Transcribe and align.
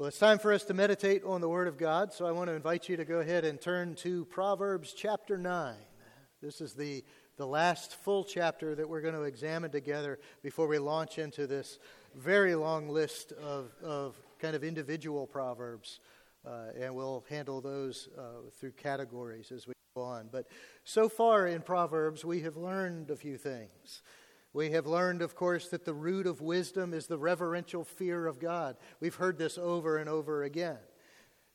Well, 0.00 0.08
it's 0.08 0.18
time 0.18 0.38
for 0.38 0.50
us 0.50 0.64
to 0.64 0.72
meditate 0.72 1.24
on 1.24 1.42
the 1.42 1.48
Word 1.50 1.68
of 1.68 1.76
God, 1.76 2.10
so 2.10 2.24
I 2.24 2.32
want 2.32 2.48
to 2.48 2.54
invite 2.54 2.88
you 2.88 2.96
to 2.96 3.04
go 3.04 3.18
ahead 3.18 3.44
and 3.44 3.60
turn 3.60 3.94
to 3.96 4.24
Proverbs 4.24 4.94
chapter 4.94 5.36
9. 5.36 5.74
This 6.40 6.62
is 6.62 6.72
the, 6.72 7.04
the 7.36 7.46
last 7.46 7.96
full 7.96 8.24
chapter 8.24 8.74
that 8.74 8.88
we're 8.88 9.02
going 9.02 9.12
to 9.12 9.24
examine 9.24 9.70
together 9.70 10.18
before 10.42 10.68
we 10.68 10.78
launch 10.78 11.18
into 11.18 11.46
this 11.46 11.78
very 12.14 12.54
long 12.54 12.88
list 12.88 13.32
of, 13.32 13.72
of 13.84 14.16
kind 14.38 14.56
of 14.56 14.64
individual 14.64 15.26
Proverbs, 15.26 16.00
uh, 16.46 16.68
and 16.80 16.94
we'll 16.94 17.22
handle 17.28 17.60
those 17.60 18.08
uh, 18.16 18.48
through 18.58 18.72
categories 18.72 19.52
as 19.52 19.66
we 19.66 19.74
go 19.94 20.00
on. 20.00 20.30
But 20.32 20.46
so 20.82 21.10
far 21.10 21.46
in 21.46 21.60
Proverbs, 21.60 22.24
we 22.24 22.40
have 22.40 22.56
learned 22.56 23.10
a 23.10 23.16
few 23.16 23.36
things. 23.36 24.00
We 24.52 24.70
have 24.70 24.86
learned, 24.86 25.22
of 25.22 25.36
course, 25.36 25.68
that 25.68 25.84
the 25.84 25.94
root 25.94 26.26
of 26.26 26.40
wisdom 26.40 26.92
is 26.92 27.06
the 27.06 27.18
reverential 27.18 27.84
fear 27.84 28.26
of 28.26 28.40
God. 28.40 28.76
We've 28.98 29.14
heard 29.14 29.38
this 29.38 29.56
over 29.56 29.96
and 29.96 30.08
over 30.08 30.42
again. 30.42 30.78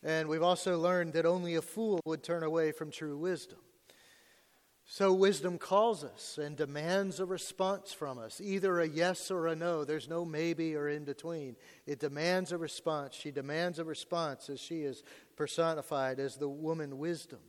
And 0.01 0.29
we've 0.29 0.43
also 0.43 0.79
learned 0.79 1.13
that 1.13 1.25
only 1.25 1.55
a 1.55 1.61
fool 1.61 1.99
would 2.05 2.23
turn 2.23 2.43
away 2.43 2.71
from 2.71 2.91
true 2.91 3.17
wisdom. 3.17 3.59
So, 4.87 5.11
wisdom 5.11 5.57
calls 5.57 6.03
us 6.03 6.37
and 6.37 6.55
demands 6.55 7.19
a 7.19 7.25
response 7.25 7.91
from 7.91 8.19
us, 8.19 8.39
either 8.39 8.79
a 8.79 8.87
yes 8.87 9.31
or 9.31 9.47
a 9.47 9.55
no. 9.55 9.83
There's 9.83 10.07
no 10.07 10.23
maybe 10.23 10.75
or 10.75 10.87
in 10.87 11.05
between. 11.05 11.55
It 11.87 11.99
demands 11.99 12.51
a 12.51 12.57
response. 12.59 13.15
She 13.15 13.31
demands 13.31 13.79
a 13.79 13.83
response 13.83 14.47
as 14.47 14.59
she 14.59 14.83
is 14.83 15.03
personified 15.35 16.19
as 16.19 16.35
the 16.35 16.47
woman 16.47 16.99
wisdom. 16.99 17.39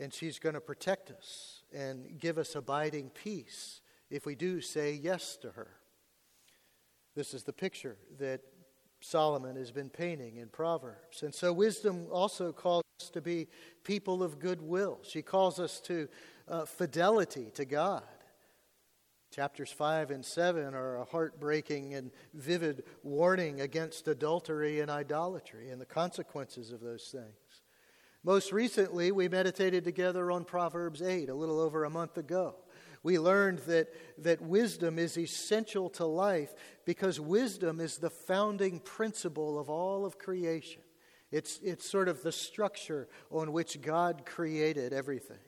And 0.00 0.12
she's 0.12 0.40
going 0.40 0.56
to 0.56 0.60
protect 0.60 1.12
us 1.12 1.57
and 1.72 2.18
give 2.18 2.38
us 2.38 2.54
abiding 2.54 3.10
peace 3.10 3.80
if 4.10 4.26
we 4.26 4.34
do 4.34 4.60
say 4.60 4.92
yes 4.92 5.36
to 5.42 5.50
her. 5.50 5.68
This 7.14 7.34
is 7.34 7.42
the 7.42 7.52
picture 7.52 7.96
that 8.18 8.40
Solomon 9.00 9.56
has 9.56 9.70
been 9.70 9.90
painting 9.90 10.36
in 10.36 10.48
Proverbs. 10.48 11.22
And 11.22 11.34
so, 11.34 11.52
wisdom 11.52 12.06
also 12.10 12.52
calls 12.52 12.84
us 13.00 13.10
to 13.10 13.20
be 13.20 13.48
people 13.84 14.22
of 14.22 14.38
goodwill. 14.38 14.98
She 15.02 15.22
calls 15.22 15.60
us 15.60 15.80
to 15.82 16.08
uh, 16.48 16.64
fidelity 16.64 17.50
to 17.54 17.64
God. 17.64 18.02
Chapters 19.30 19.70
5 19.70 20.10
and 20.10 20.24
7 20.24 20.74
are 20.74 20.96
a 20.96 21.04
heartbreaking 21.04 21.94
and 21.94 22.10
vivid 22.32 22.84
warning 23.02 23.60
against 23.60 24.08
adultery 24.08 24.80
and 24.80 24.90
idolatry 24.90 25.70
and 25.70 25.80
the 25.80 25.86
consequences 25.86 26.72
of 26.72 26.80
those 26.80 27.04
things. 27.12 27.36
Most 28.24 28.52
recently, 28.52 29.12
we 29.12 29.28
meditated 29.28 29.84
together 29.84 30.30
on 30.30 30.44
Proverbs 30.44 31.02
8 31.02 31.28
a 31.28 31.34
little 31.34 31.60
over 31.60 31.84
a 31.84 31.90
month 31.90 32.18
ago. 32.18 32.56
We 33.02 33.18
learned 33.18 33.60
that, 33.60 33.88
that 34.18 34.42
wisdom 34.42 34.98
is 34.98 35.16
essential 35.16 35.88
to 35.90 36.04
life 36.04 36.52
because 36.84 37.20
wisdom 37.20 37.80
is 37.80 37.98
the 37.98 38.10
founding 38.10 38.80
principle 38.80 39.58
of 39.58 39.70
all 39.70 40.04
of 40.04 40.18
creation. 40.18 40.82
It's, 41.30 41.60
it's 41.62 41.88
sort 41.88 42.08
of 42.08 42.22
the 42.22 42.32
structure 42.32 43.08
on 43.30 43.52
which 43.52 43.80
God 43.80 44.24
created 44.26 44.92
everything. 44.92 45.38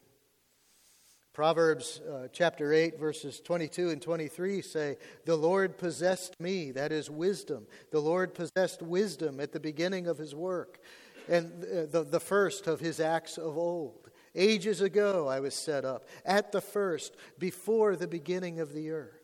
Proverbs 1.33 2.01
uh, 2.01 2.29
chapter 2.33 2.73
8, 2.73 2.99
verses 2.99 3.41
22 3.41 3.91
and 3.91 4.03
23 4.03 4.63
say, 4.63 4.97
The 5.25 5.37
Lord 5.37 5.79
possessed 5.79 6.39
me, 6.41 6.71
that 6.73 6.93
is 6.93 7.09
wisdom. 7.09 7.67
The 7.93 8.01
Lord 8.01 8.35
possessed 8.35 8.83
wisdom 8.83 9.41
at 9.41 9.53
the 9.53 9.61
beginning 9.61 10.07
of 10.07 10.19
his 10.19 10.35
work 10.35 10.81
and 11.31 11.63
the, 11.93 12.03
the 12.03 12.21
first 12.21 12.67
of 12.67 12.81
his 12.81 12.99
acts 12.99 13.39
of 13.39 13.57
old. 13.57 14.11
Ages 14.35 14.81
ago 14.81 15.29
I 15.29 15.41
was 15.41 15.55
set 15.55 15.85
up, 15.85 16.07
at 16.25 16.53
the 16.53 16.61
first, 16.61 17.17
before 17.39 17.97
the 17.97 18.09
beginning 18.09 18.61
of 18.61 18.73
the 18.75 18.91
earth. 18.91 19.15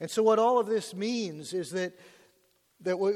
And 0.00 0.10
so, 0.10 0.22
what 0.22 0.38
all 0.38 0.58
of 0.58 0.66
this 0.66 0.94
means 0.94 1.52
is 1.52 1.70
that, 1.70 1.98
that 2.82 2.98
we, 2.98 3.12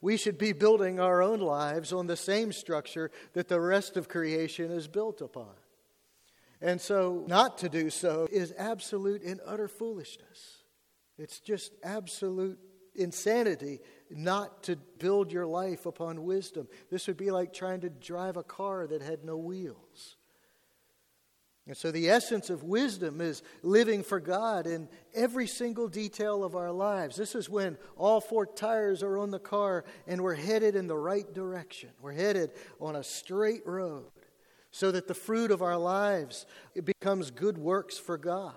we 0.00 0.16
should 0.16 0.38
be 0.38 0.52
building 0.52 0.98
our 0.98 1.22
own 1.22 1.40
lives 1.40 1.92
on 1.92 2.06
the 2.06 2.16
same 2.16 2.52
structure 2.52 3.10
that 3.34 3.48
the 3.48 3.60
rest 3.60 3.96
of 3.96 4.08
creation 4.08 4.70
is 4.70 4.88
built 4.88 5.20
upon. 5.20 5.54
And 6.60 6.80
so, 6.80 7.24
not 7.28 7.58
to 7.58 7.68
do 7.68 7.90
so 7.90 8.26
is 8.30 8.52
absolute 8.58 9.22
and 9.22 9.40
utter 9.46 9.68
foolishness. 9.68 10.64
It's 11.16 11.38
just 11.38 11.72
absolute 11.84 12.58
insanity 12.94 13.80
not 14.10 14.62
to 14.64 14.76
build 14.98 15.32
your 15.32 15.46
life 15.46 15.86
upon 15.86 16.24
wisdom. 16.24 16.68
This 16.90 17.06
would 17.06 17.16
be 17.16 17.30
like 17.30 17.52
trying 17.52 17.80
to 17.80 17.90
drive 17.90 18.36
a 18.36 18.42
car 18.42 18.86
that 18.86 19.02
had 19.02 19.24
no 19.24 19.36
wheels. 19.36 20.16
And 21.68 21.76
so, 21.76 21.90
the 21.90 22.08
essence 22.08 22.48
of 22.48 22.64
wisdom 22.64 23.20
is 23.20 23.42
living 23.62 24.02
for 24.02 24.20
God 24.20 24.66
in 24.66 24.88
every 25.14 25.46
single 25.46 25.86
detail 25.86 26.42
of 26.42 26.56
our 26.56 26.72
lives. 26.72 27.14
This 27.14 27.34
is 27.34 27.50
when 27.50 27.76
all 27.94 28.22
four 28.22 28.46
tires 28.46 29.02
are 29.02 29.18
on 29.18 29.30
the 29.30 29.38
car 29.38 29.84
and 30.06 30.22
we're 30.22 30.34
headed 30.34 30.76
in 30.76 30.86
the 30.86 30.96
right 30.96 31.30
direction. 31.34 31.90
We're 32.00 32.12
headed 32.12 32.52
on 32.80 32.96
a 32.96 33.04
straight 33.04 33.66
road 33.66 34.06
so 34.70 34.90
that 34.92 35.08
the 35.08 35.14
fruit 35.14 35.50
of 35.50 35.60
our 35.60 35.76
lives 35.76 36.46
it 36.74 36.86
becomes 36.86 37.30
good 37.30 37.58
works 37.58 37.98
for 37.98 38.16
God 38.16 38.54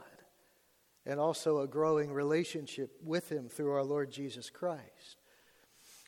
and 1.05 1.19
also 1.19 1.59
a 1.59 1.67
growing 1.67 2.13
relationship 2.13 2.91
with 3.03 3.29
Him 3.29 3.49
through 3.49 3.73
our 3.73 3.83
Lord 3.83 4.09
Jesus 4.09 4.49
Christ. 4.49 5.20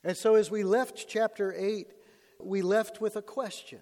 And 0.03 0.17
so, 0.17 0.35
as 0.35 0.51
we 0.51 0.63
left 0.63 1.07
chapter 1.07 1.53
8, 1.55 1.87
we 2.39 2.61
left 2.61 2.99
with 2.99 3.15
a 3.15 3.21
question. 3.21 3.79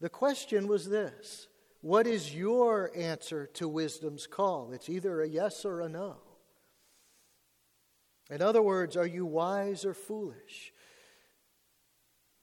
The 0.00 0.08
question 0.08 0.68
was 0.68 0.88
this 0.88 1.48
What 1.80 2.06
is 2.06 2.34
your 2.34 2.90
answer 2.96 3.46
to 3.54 3.68
wisdom's 3.68 4.26
call? 4.26 4.72
It's 4.72 4.88
either 4.88 5.20
a 5.20 5.28
yes 5.28 5.64
or 5.64 5.80
a 5.80 5.88
no. 5.88 6.16
In 8.30 8.42
other 8.42 8.62
words, 8.62 8.96
are 8.96 9.06
you 9.06 9.24
wise 9.24 9.84
or 9.84 9.94
foolish? 9.94 10.72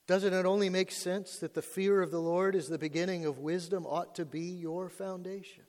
Doesn't 0.07 0.33
it 0.33 0.45
only 0.45 0.69
make 0.69 0.91
sense 0.91 1.37
that 1.39 1.53
the 1.53 1.61
fear 1.61 2.01
of 2.01 2.11
the 2.11 2.19
Lord 2.19 2.55
is 2.55 2.67
the 2.67 2.77
beginning 2.77 3.25
of 3.25 3.39
wisdom 3.39 3.85
ought 3.85 4.15
to 4.15 4.25
be 4.25 4.41
your 4.41 4.87
foundation? 4.89 5.63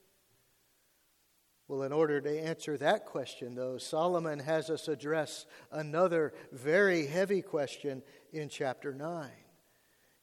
Well, 1.67 1.83
in 1.83 1.91
order 1.91 2.21
to 2.21 2.39
answer 2.39 2.77
that 2.77 3.05
question, 3.05 3.53
though, 3.53 3.77
Solomon 3.77 4.39
has 4.39 4.69
us 4.69 4.87
address 4.87 5.45
another 5.69 6.33
very 6.53 7.05
heavy 7.05 7.41
question 7.41 8.03
in 8.31 8.47
chapter 8.47 8.93
9. 8.93 9.29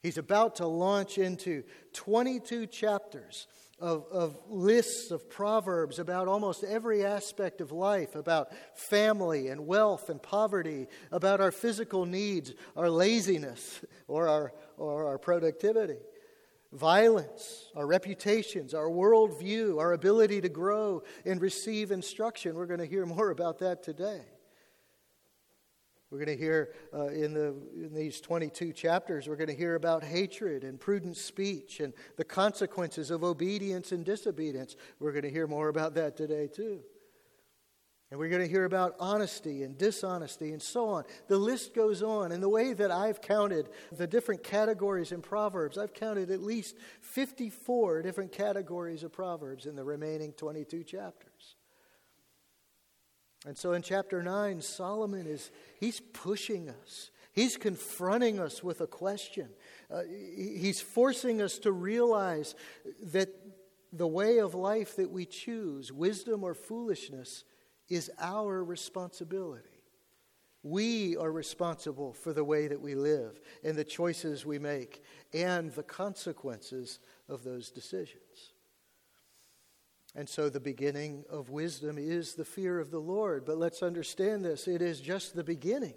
He's 0.01 0.17
about 0.17 0.55
to 0.55 0.67
launch 0.67 1.19
into 1.19 1.63
22 1.93 2.65
chapters 2.67 3.45
of, 3.79 4.05
of 4.11 4.39
lists 4.47 5.11
of 5.11 5.29
proverbs 5.29 5.99
about 5.99 6.27
almost 6.27 6.63
every 6.63 7.05
aspect 7.05 7.61
of 7.61 7.71
life 7.71 8.15
about 8.15 8.51
family 8.73 9.49
and 9.49 9.67
wealth 9.67 10.09
and 10.09 10.21
poverty, 10.21 10.87
about 11.11 11.41
our 11.41 11.51
physical 11.51 12.05
needs, 12.05 12.53
our 12.75 12.89
laziness, 12.89 13.81
or 14.07 14.27
our, 14.27 14.53
or 14.77 15.07
our 15.07 15.19
productivity 15.19 15.97
violence, 16.75 17.71
our 17.75 17.87
reputations, 17.87 18.73
our 18.73 18.89
worldview, 18.89 19.79
our 19.79 19.93
ability 19.93 20.41
to 20.41 20.49
grow 20.49 21.03
and 21.25 21.41
receive 21.41 21.91
instruction. 21.91 22.55
We're 22.55 22.65
going 22.65 22.79
to 22.79 22.85
hear 22.85 23.05
more 23.05 23.29
about 23.29 23.59
that 23.59 23.83
today. 23.83 24.21
We're 26.11 26.23
going 26.23 26.37
to 26.37 26.43
hear 26.43 26.73
uh, 26.93 27.07
in, 27.07 27.33
the, 27.33 27.55
in 27.75 27.93
these 27.93 28.21
22 28.21 28.73
chapters, 28.73 29.27
we're 29.27 29.35
going 29.35 29.49
to 29.49 29.55
hear 29.55 29.75
about 29.75 30.03
hatred 30.03 30.63
and 30.63 30.79
prudent 30.79 31.17
speech 31.17 31.79
and 31.79 31.93
the 32.15 32.23
consequences 32.23 33.11
of 33.11 33.23
obedience 33.23 33.91
and 33.91 34.05
disobedience. 34.05 34.75
We're 34.99 35.11
going 35.11 35.23
to 35.23 35.31
hear 35.31 35.47
more 35.47 35.67
about 35.67 35.95
that 35.95 36.15
today, 36.15 36.47
too. 36.47 36.81
And 38.11 38.19
we're 38.19 38.29
going 38.29 38.43
to 38.43 38.47
hear 38.47 38.65
about 38.65 38.95
honesty 38.99 39.63
and 39.63 39.77
dishonesty 39.77 40.51
and 40.51 40.61
so 40.61 40.89
on. 40.89 41.05
The 41.27 41.37
list 41.37 41.73
goes 41.73 42.03
on. 42.03 42.31
And 42.31 42.41
the 42.41 42.49
way 42.49 42.73
that 42.73 42.91
I've 42.91 43.19
counted 43.19 43.67
the 43.91 44.05
different 44.05 44.43
categories 44.43 45.11
in 45.11 45.21
Proverbs, 45.21 45.77
I've 45.77 45.93
counted 45.93 46.29
at 46.29 46.41
least 46.41 46.75
54 47.01 48.03
different 48.03 48.31
categories 48.31 49.03
of 49.03 49.11
Proverbs 49.11 49.65
in 49.65 49.75
the 49.75 49.83
remaining 49.83 50.33
22 50.33 50.83
chapters. 50.83 51.55
And 53.45 53.57
so 53.57 53.73
in 53.73 53.81
chapter 53.81 54.21
9, 54.21 54.61
Solomon 54.61 55.25
is 55.27 55.51
he's 55.79 55.99
pushing 55.99 56.69
us. 56.69 57.11
He's 57.33 57.57
confronting 57.57 58.39
us 58.39 58.63
with 58.63 58.81
a 58.81 58.87
question. 58.87 59.49
Uh, 59.91 60.01
he's 60.07 60.79
forcing 60.79 61.41
us 61.41 61.59
to 61.59 61.71
realize 61.71 62.55
that 63.11 63.29
the 63.91 64.07
way 64.07 64.39
of 64.39 64.55
life 64.55 64.95
that 64.95 65.11
we 65.11 65.25
choose, 65.25 65.91
wisdom 65.91 66.43
or 66.43 66.53
foolishness, 66.53 67.43
is 67.89 68.11
our 68.19 68.63
responsibility. 68.63 69.69
We 70.63 71.15
are 71.17 71.31
responsible 71.31 72.13
for 72.13 72.33
the 72.33 72.43
way 72.43 72.67
that 72.67 72.81
we 72.81 72.95
live 72.95 73.39
and 73.63 73.77
the 73.77 73.83
choices 73.83 74.45
we 74.45 74.57
make 74.57 75.03
and 75.31 75.71
the 75.71 75.83
consequences 75.83 76.99
of 77.29 77.43
those 77.43 77.69
decisions. 77.69 78.53
And 80.15 80.27
so 80.27 80.49
the 80.49 80.59
beginning 80.59 81.25
of 81.29 81.49
wisdom 81.49 81.97
is 81.99 82.33
the 82.33 82.45
fear 82.45 82.79
of 82.79 82.89
the 82.89 82.99
Lord. 82.99 83.45
But 83.45 83.57
let's 83.57 83.83
understand 83.83 84.45
this 84.45 84.67
it 84.67 84.81
is 84.81 85.01
just 85.01 85.35
the 85.35 85.43
beginning. 85.43 85.95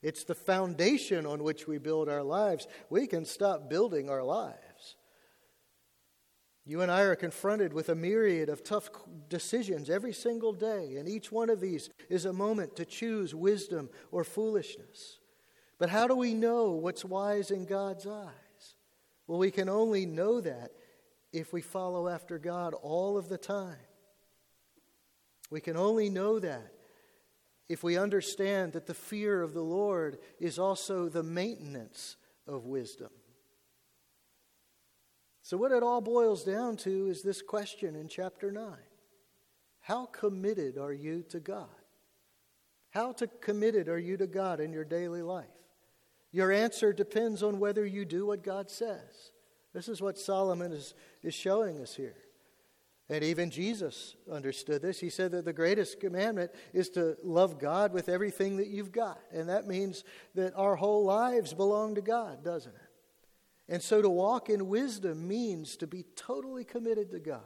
It's 0.00 0.24
the 0.24 0.34
foundation 0.34 1.26
on 1.26 1.44
which 1.44 1.68
we 1.68 1.78
build 1.78 2.08
our 2.08 2.22
lives. 2.22 2.66
We 2.90 3.06
can 3.06 3.24
stop 3.24 3.70
building 3.70 4.10
our 4.10 4.22
lives. 4.22 4.56
You 6.64 6.80
and 6.80 6.92
I 6.92 7.02
are 7.02 7.16
confronted 7.16 7.72
with 7.72 7.88
a 7.88 7.94
myriad 7.94 8.48
of 8.48 8.62
tough 8.62 8.88
decisions 9.28 9.90
every 9.90 10.12
single 10.12 10.52
day, 10.52 10.96
and 10.96 11.08
each 11.08 11.32
one 11.32 11.50
of 11.50 11.60
these 11.60 11.90
is 12.08 12.24
a 12.24 12.32
moment 12.32 12.76
to 12.76 12.84
choose 12.84 13.34
wisdom 13.34 13.90
or 14.12 14.22
foolishness. 14.22 15.18
But 15.78 15.90
how 15.90 16.06
do 16.06 16.14
we 16.14 16.34
know 16.34 16.70
what's 16.70 17.04
wise 17.04 17.50
in 17.50 17.64
God's 17.64 18.06
eyes? 18.06 18.76
Well, 19.26 19.38
we 19.38 19.50
can 19.50 19.68
only 19.68 20.06
know 20.06 20.40
that 20.40 20.70
if 21.32 21.52
we 21.52 21.62
follow 21.62 22.08
after 22.08 22.38
God 22.38 22.74
all 22.74 23.16
of 23.16 23.28
the 23.28 23.38
time. 23.38 23.76
We 25.50 25.60
can 25.60 25.76
only 25.76 26.08
know 26.08 26.38
that 26.38 26.72
if 27.68 27.82
we 27.82 27.96
understand 27.96 28.74
that 28.74 28.86
the 28.86 28.94
fear 28.94 29.42
of 29.42 29.54
the 29.54 29.62
Lord 29.62 30.18
is 30.38 30.58
also 30.58 31.08
the 31.08 31.22
maintenance 31.22 32.16
of 32.46 32.66
wisdom. 32.66 33.10
So, 35.42 35.56
what 35.56 35.72
it 35.72 35.82
all 35.82 36.00
boils 36.00 36.44
down 36.44 36.76
to 36.78 37.08
is 37.08 37.22
this 37.22 37.42
question 37.42 37.96
in 37.96 38.08
chapter 38.08 38.52
9 38.52 38.76
How 39.80 40.06
committed 40.06 40.78
are 40.78 40.92
you 40.92 41.24
to 41.30 41.40
God? 41.40 41.68
How 42.90 43.12
to 43.12 43.26
committed 43.26 43.88
are 43.88 43.98
you 43.98 44.16
to 44.18 44.26
God 44.26 44.60
in 44.60 44.72
your 44.72 44.84
daily 44.84 45.22
life? 45.22 45.46
Your 46.30 46.52
answer 46.52 46.92
depends 46.92 47.42
on 47.42 47.58
whether 47.58 47.84
you 47.84 48.04
do 48.04 48.26
what 48.26 48.42
God 48.42 48.70
says. 48.70 49.32
This 49.74 49.88
is 49.88 50.00
what 50.00 50.18
Solomon 50.18 50.72
is, 50.72 50.94
is 51.22 51.34
showing 51.34 51.80
us 51.80 51.94
here. 51.94 52.16
And 53.08 53.24
even 53.24 53.50
Jesus 53.50 54.16
understood 54.30 54.80
this. 54.80 55.00
He 55.00 55.10
said 55.10 55.32
that 55.32 55.44
the 55.44 55.52
greatest 55.52 56.00
commandment 56.00 56.50
is 56.72 56.88
to 56.90 57.16
love 57.22 57.58
God 57.58 57.92
with 57.92 58.08
everything 58.08 58.58
that 58.58 58.68
you've 58.68 58.92
got. 58.92 59.18
And 59.32 59.48
that 59.48 59.66
means 59.66 60.04
that 60.34 60.54
our 60.54 60.76
whole 60.76 61.04
lives 61.04 61.52
belong 61.52 61.96
to 61.96 62.00
God, 62.00 62.44
doesn't 62.44 62.74
it? 62.74 62.81
And 63.68 63.82
so 63.82 64.02
to 64.02 64.10
walk 64.10 64.50
in 64.50 64.68
wisdom 64.68 65.26
means 65.26 65.76
to 65.76 65.86
be 65.86 66.04
totally 66.16 66.64
committed 66.64 67.10
to 67.12 67.20
God. 67.20 67.40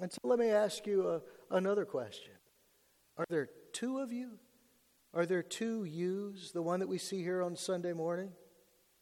And 0.00 0.12
so 0.12 0.20
let 0.24 0.38
me 0.38 0.50
ask 0.50 0.86
you 0.86 1.08
a, 1.08 1.20
another 1.50 1.84
question 1.84 2.32
Are 3.16 3.26
there 3.28 3.48
two 3.72 3.98
of 3.98 4.12
you? 4.12 4.38
Are 5.14 5.24
there 5.26 5.42
two 5.42 5.84
yous, 5.84 6.52
the 6.52 6.62
one 6.62 6.80
that 6.80 6.88
we 6.88 6.98
see 6.98 7.22
here 7.22 7.42
on 7.42 7.56
Sunday 7.56 7.94
morning, 7.94 8.32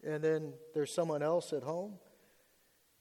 and 0.07 0.23
then 0.23 0.53
there's 0.73 0.95
someone 0.95 1.23
else 1.23 1.53
at 1.53 1.63
home? 1.63 1.95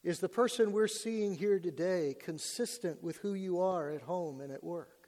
Is 0.03 0.19
the 0.19 0.29
person 0.29 0.71
we're 0.71 0.87
seeing 0.87 1.35
here 1.35 1.59
today 1.59 2.15
consistent 2.19 3.01
with 3.01 3.17
who 3.17 3.35
you 3.35 3.61
are 3.61 3.89
at 3.89 4.01
home 4.01 4.41
and 4.41 4.51
at 4.51 4.63
work? 4.63 5.07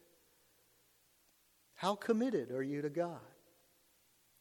How 1.75 1.95
committed 1.95 2.51
are 2.51 2.63
you 2.63 2.81
to 2.81 2.89
God? 2.89 3.19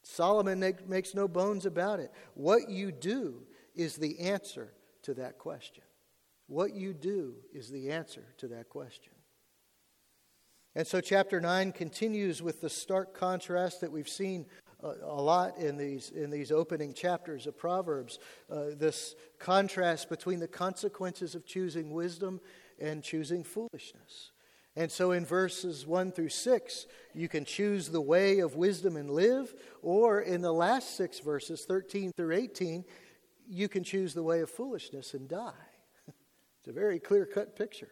Solomon 0.07 0.61
make, 0.61 0.89
makes 0.89 1.15
no 1.15 1.27
bones 1.27 1.67
about 1.67 2.01
it. 2.01 2.13
What 2.35 2.69
you 2.69 2.93
do 2.93 3.43
is 3.75 3.97
the 3.97 4.21
answer 4.21 4.73
to 5.03 5.15
that 5.15 5.39
question. 5.39 5.83
What 6.47 6.75
you 6.75 6.93
do 6.93 7.35
is 7.53 7.71
the 7.71 7.91
answer 7.91 8.25
to 8.39 8.49
that 8.49 8.69
question. 8.69 9.13
And 10.77 10.87
so, 10.87 11.01
chapter 11.01 11.41
9 11.41 11.73
continues 11.73 12.43
with 12.43 12.61
the 12.61 12.69
stark 12.69 13.15
contrast 13.15 13.81
that 13.81 13.93
we've 13.93 14.09
seen 14.09 14.47
a, 14.83 14.93
a 15.05 15.21
lot 15.21 15.57
in 15.59 15.77
these, 15.77 16.11
in 16.11 16.31
these 16.31 16.51
opening 16.51 16.93
chapters 16.93 17.47
of 17.47 17.57
Proverbs 17.57 18.19
uh, 18.51 18.67
this 18.77 19.15
contrast 19.39 20.09
between 20.09 20.41
the 20.41 20.49
consequences 20.49 21.35
of 21.35 21.47
choosing 21.47 21.93
wisdom 21.93 22.41
and 22.81 23.03
choosing 23.03 23.45
foolishness. 23.45 24.33
And 24.77 24.91
so 24.91 25.13
in 25.13 25.25
verses 25.25 25.87
1 25.87 26.13
through 26.13 26.31
6, 26.31 26.87
you 27.15 27.29
can 27.29 27.45
choose 27.45 27.89
the 27.89 28.01
way 28.01 28.41
of 28.41 28.57
wisdom 28.57 28.97
and 28.97 29.09
live, 29.09 29.55
or 29.83 30.21
in 30.21 30.41
the 30.41 30.53
last 30.53 30.97
six 30.97 31.21
verses, 31.21 31.65
13 31.65 32.13
through 32.17 32.35
18, 32.35 32.85
you 33.49 33.69
can 33.69 33.85
choose 33.85 34.15
the 34.15 34.23
way 34.23 34.41
of 34.41 34.51
foolishness 34.51 35.15
and 35.15 35.29
die. 35.29 35.53
it's 36.09 36.69
a 36.69 36.73
very 36.73 36.99
clear 36.99 37.25
cut 37.25 37.57
picture. 37.57 37.91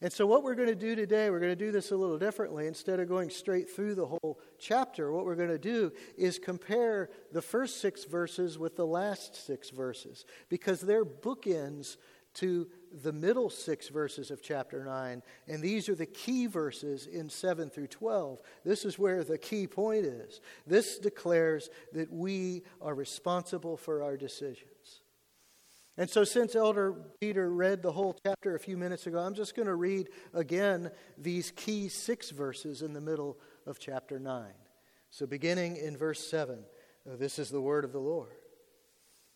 And 0.00 0.12
so, 0.12 0.26
what 0.26 0.42
we're 0.42 0.56
going 0.56 0.68
to 0.68 0.74
do 0.74 0.96
today, 0.96 1.30
we're 1.30 1.38
going 1.38 1.52
to 1.52 1.64
do 1.64 1.70
this 1.70 1.92
a 1.92 1.96
little 1.96 2.18
differently. 2.18 2.66
Instead 2.66 2.98
of 2.98 3.08
going 3.08 3.30
straight 3.30 3.70
through 3.70 3.94
the 3.94 4.06
whole 4.06 4.40
chapter, 4.58 5.12
what 5.12 5.24
we're 5.24 5.36
going 5.36 5.48
to 5.48 5.58
do 5.58 5.92
is 6.18 6.40
compare 6.40 7.08
the 7.30 7.40
first 7.40 7.80
six 7.80 8.04
verses 8.04 8.58
with 8.58 8.74
the 8.74 8.86
last 8.86 9.46
six 9.46 9.70
verses 9.70 10.24
because 10.48 10.80
they're 10.80 11.04
bookends 11.04 11.98
to 12.34 12.68
the 13.02 13.12
middle 13.12 13.50
six 13.50 13.88
verses 13.88 14.30
of 14.30 14.42
chapter 14.42 14.84
9, 14.84 15.22
and 15.48 15.62
these 15.62 15.88
are 15.88 15.94
the 15.94 16.06
key 16.06 16.46
verses 16.46 17.06
in 17.06 17.28
7 17.28 17.70
through 17.70 17.86
12. 17.86 18.40
This 18.64 18.84
is 18.84 18.98
where 18.98 19.24
the 19.24 19.38
key 19.38 19.66
point 19.66 20.04
is. 20.04 20.40
This 20.66 20.98
declares 20.98 21.70
that 21.92 22.12
we 22.12 22.62
are 22.80 22.94
responsible 22.94 23.76
for 23.76 24.02
our 24.02 24.16
decisions. 24.16 25.02
And 25.98 26.08
so, 26.08 26.24
since 26.24 26.56
Elder 26.56 26.94
Peter 27.20 27.50
read 27.50 27.82
the 27.82 27.92
whole 27.92 28.16
chapter 28.24 28.54
a 28.54 28.58
few 28.58 28.78
minutes 28.78 29.06
ago, 29.06 29.18
I'm 29.18 29.34
just 29.34 29.54
going 29.54 29.68
to 29.68 29.74
read 29.74 30.08
again 30.32 30.90
these 31.18 31.50
key 31.54 31.88
six 31.88 32.30
verses 32.30 32.80
in 32.80 32.94
the 32.94 33.00
middle 33.00 33.38
of 33.66 33.78
chapter 33.78 34.18
9. 34.18 34.46
So, 35.10 35.26
beginning 35.26 35.76
in 35.76 35.98
verse 35.98 36.26
7, 36.26 36.64
this 37.04 37.38
is 37.38 37.50
the 37.50 37.60
word 37.60 37.84
of 37.84 37.92
the 37.92 38.00
Lord. 38.00 38.41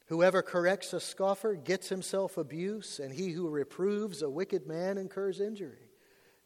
Whoever 0.06 0.40
corrects 0.40 0.92
a 0.92 1.00
scoffer 1.00 1.54
gets 1.54 1.88
himself 1.88 2.36
abuse, 2.36 3.00
and 3.00 3.12
he 3.12 3.30
who 3.30 3.48
reproves 3.48 4.22
a 4.22 4.30
wicked 4.30 4.66
man 4.66 4.98
incurs 4.98 5.40
injury. 5.40 5.90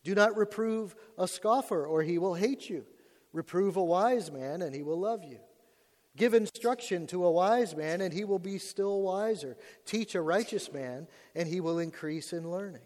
Do 0.03 0.15
not 0.15 0.37
reprove 0.37 0.97
a 1.19 1.29
scoffer, 1.29 1.87
or 1.87 2.03
he 2.03 2.17
will 2.17 2.35
hate 2.35 2.71
you. 2.71 2.87
Reprove 3.33 3.77
a 3.77 3.85
wise 3.85 4.31
man, 4.31 4.63
and 4.63 4.75
he 4.75 4.83
will 4.83 4.99
love 4.99 5.25
you. 5.25 5.39
Give 6.17 6.33
instruction 6.33 7.07
to 7.09 7.25
a 7.25 7.31
wise 7.31 7.77
man, 7.77 8.01
and 8.01 8.13
he 8.13 8.25
will 8.25 8.39
be 8.39 8.59
still 8.59 9.03
wiser. 9.03 9.57
Teach 9.85 10.15
a 10.15 10.23
righteous 10.23 10.73
man, 10.73 11.07
and 11.35 11.47
he 11.47 11.61
will 11.61 11.79
increase 11.79 12.33
in 12.33 12.51
learning. 12.51 12.83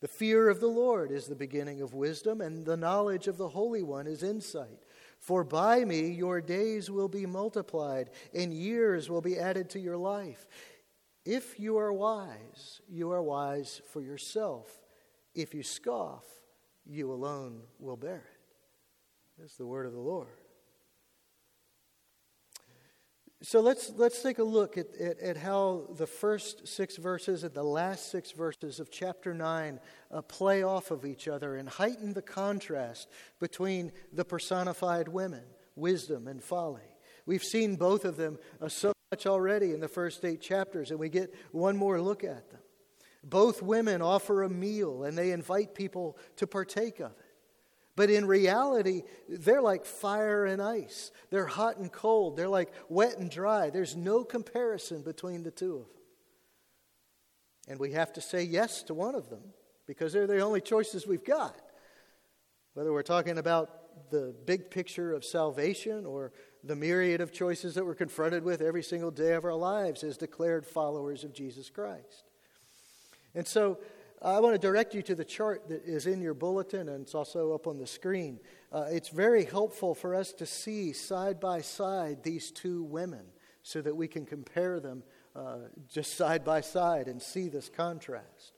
The 0.00 0.08
fear 0.08 0.48
of 0.48 0.60
the 0.60 0.68
Lord 0.68 1.12
is 1.12 1.26
the 1.26 1.34
beginning 1.34 1.82
of 1.82 1.92
wisdom, 1.92 2.40
and 2.40 2.64
the 2.64 2.76
knowledge 2.76 3.26
of 3.28 3.36
the 3.36 3.48
Holy 3.48 3.82
One 3.82 4.06
is 4.06 4.22
insight. 4.22 4.78
For 5.22 5.44
by 5.44 5.84
me 5.84 6.08
your 6.08 6.40
days 6.40 6.90
will 6.90 7.06
be 7.06 7.26
multiplied, 7.26 8.10
and 8.34 8.52
years 8.52 9.08
will 9.08 9.20
be 9.20 9.38
added 9.38 9.70
to 9.70 9.78
your 9.78 9.96
life. 9.96 10.48
If 11.24 11.60
you 11.60 11.78
are 11.78 11.92
wise, 11.92 12.80
you 12.88 13.12
are 13.12 13.22
wise 13.22 13.80
for 13.92 14.00
yourself. 14.00 14.80
If 15.32 15.54
you 15.54 15.62
scoff, 15.62 16.24
you 16.84 17.12
alone 17.12 17.60
will 17.78 17.96
bear 17.96 18.16
it. 18.16 18.56
That's 19.38 19.56
the 19.56 19.64
word 19.64 19.86
of 19.86 19.92
the 19.92 20.00
Lord. 20.00 20.40
So 23.44 23.60
let's, 23.60 23.92
let's 23.96 24.22
take 24.22 24.38
a 24.38 24.44
look 24.44 24.78
at, 24.78 24.94
at, 25.00 25.18
at, 25.18 25.36
how 25.36 25.88
the 25.96 26.06
first 26.06 26.68
six 26.68 26.96
verses 26.96 27.42
and 27.42 27.52
the 27.52 27.64
last 27.64 28.08
six 28.08 28.30
verses 28.30 28.78
of 28.78 28.88
chapter 28.88 29.34
9 29.34 29.80
uh, 30.12 30.22
play 30.22 30.62
off 30.62 30.92
of 30.92 31.04
each 31.04 31.26
other 31.26 31.56
and 31.56 31.68
heighten 31.68 32.12
the 32.12 32.22
contrast 32.22 33.08
between 33.40 33.90
the 34.12 34.24
personified 34.24 35.08
women, 35.08 35.42
wisdom 35.74 36.28
and 36.28 36.40
folly. 36.40 36.82
We've 37.26 37.42
seen 37.42 37.74
both 37.74 38.04
of 38.04 38.16
them 38.16 38.38
uh, 38.60 38.68
so 38.68 38.92
much 39.10 39.26
already 39.26 39.72
in 39.72 39.80
the 39.80 39.88
first 39.88 40.24
eight 40.24 40.40
chapters, 40.40 40.92
and 40.92 41.00
we 41.00 41.08
get 41.08 41.34
one 41.50 41.76
more 41.76 42.00
look 42.00 42.22
at 42.22 42.48
them. 42.50 42.60
Both 43.24 43.60
women 43.60 44.02
offer 44.02 44.44
a 44.44 44.48
meal 44.48 45.02
and 45.02 45.18
they 45.18 45.32
invite 45.32 45.74
people 45.74 46.16
to 46.36 46.46
partake 46.46 47.00
of 47.00 47.10
it. 47.10 47.21
But 47.94 48.08
in 48.10 48.26
reality, 48.26 49.02
they're 49.28 49.60
like 49.60 49.84
fire 49.84 50.46
and 50.46 50.62
ice. 50.62 51.10
They're 51.30 51.46
hot 51.46 51.76
and 51.76 51.92
cold. 51.92 52.36
They're 52.36 52.48
like 52.48 52.72
wet 52.88 53.18
and 53.18 53.30
dry. 53.30 53.70
There's 53.70 53.94
no 53.94 54.24
comparison 54.24 55.02
between 55.02 55.42
the 55.42 55.50
two 55.50 55.74
of 55.74 55.80
them. 55.80 56.02
And 57.68 57.78
we 57.78 57.92
have 57.92 58.12
to 58.14 58.20
say 58.20 58.42
yes 58.42 58.82
to 58.84 58.94
one 58.94 59.14
of 59.14 59.28
them 59.28 59.42
because 59.86 60.12
they're 60.12 60.26
the 60.26 60.40
only 60.40 60.60
choices 60.60 61.06
we've 61.06 61.24
got. 61.24 61.56
Whether 62.74 62.92
we're 62.92 63.02
talking 63.02 63.36
about 63.36 64.10
the 64.10 64.34
big 64.46 64.70
picture 64.70 65.12
of 65.12 65.24
salvation 65.24 66.06
or 66.06 66.32
the 66.64 66.76
myriad 66.76 67.20
of 67.20 67.32
choices 67.32 67.74
that 67.74 67.84
we're 67.84 67.94
confronted 67.94 68.42
with 68.42 68.62
every 68.62 68.82
single 68.82 69.10
day 69.10 69.34
of 69.34 69.44
our 69.44 69.54
lives 69.54 70.02
as 70.02 70.16
declared 70.16 70.66
followers 70.66 71.24
of 71.24 71.34
Jesus 71.34 71.68
Christ. 71.68 72.24
And 73.34 73.46
so, 73.46 73.78
I 74.24 74.38
want 74.38 74.54
to 74.54 74.58
direct 74.58 74.94
you 74.94 75.02
to 75.02 75.16
the 75.16 75.24
chart 75.24 75.68
that 75.68 75.84
is 75.84 76.06
in 76.06 76.20
your 76.20 76.34
bulletin 76.34 76.88
and 76.88 77.02
it's 77.02 77.14
also 77.14 77.54
up 77.54 77.66
on 77.66 77.78
the 77.78 77.88
screen. 77.88 78.38
Uh, 78.70 78.86
it's 78.88 79.08
very 79.08 79.44
helpful 79.44 79.96
for 79.96 80.14
us 80.14 80.32
to 80.34 80.46
see 80.46 80.92
side 80.92 81.40
by 81.40 81.60
side 81.60 82.22
these 82.22 82.52
two 82.52 82.84
women 82.84 83.24
so 83.64 83.82
that 83.82 83.96
we 83.96 84.06
can 84.06 84.24
compare 84.24 84.78
them 84.78 85.02
uh, 85.34 85.56
just 85.92 86.16
side 86.16 86.44
by 86.44 86.60
side 86.60 87.08
and 87.08 87.20
see 87.20 87.48
this 87.48 87.68
contrast. 87.68 88.52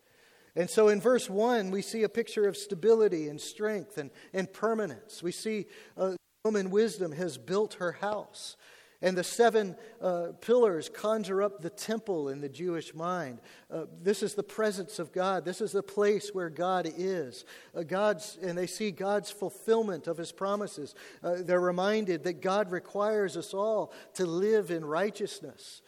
And 0.54 0.68
so 0.68 0.88
in 0.88 1.00
verse 1.00 1.30
1, 1.30 1.70
we 1.70 1.80
see 1.80 2.02
a 2.02 2.08
picture 2.10 2.46
of 2.46 2.58
stability 2.58 3.28
and 3.28 3.40
strength 3.40 3.96
and, 3.96 4.10
and 4.34 4.52
permanence. 4.52 5.22
We 5.22 5.32
see 5.32 5.66
uh, 5.96 6.16
woman 6.44 6.70
wisdom 6.70 7.12
has 7.12 7.38
built 7.38 7.74
her 7.74 7.92
house. 7.92 8.56
And 9.04 9.18
the 9.18 9.22
seven 9.22 9.76
uh, 10.00 10.28
pillars 10.40 10.88
conjure 10.88 11.42
up 11.42 11.60
the 11.60 11.68
temple 11.68 12.30
in 12.30 12.40
the 12.40 12.48
Jewish 12.48 12.94
mind. 12.94 13.42
Uh, 13.70 13.84
this 14.02 14.22
is 14.22 14.32
the 14.32 14.42
presence 14.42 14.98
of 14.98 15.12
God. 15.12 15.44
This 15.44 15.60
is 15.60 15.72
the 15.72 15.82
place 15.82 16.30
where 16.32 16.48
God 16.48 16.90
is. 16.96 17.44
Uh, 17.76 17.82
God's, 17.82 18.38
and 18.40 18.56
they 18.56 18.66
see 18.66 18.90
God's 18.90 19.30
fulfillment 19.30 20.06
of 20.06 20.16
his 20.16 20.32
promises. 20.32 20.94
Uh, 21.22 21.34
they're 21.40 21.60
reminded 21.60 22.24
that 22.24 22.40
God 22.40 22.70
requires 22.70 23.36
us 23.36 23.52
all 23.52 23.92
to 24.14 24.24
live 24.24 24.70
in 24.70 24.82
righteousness 24.86 25.82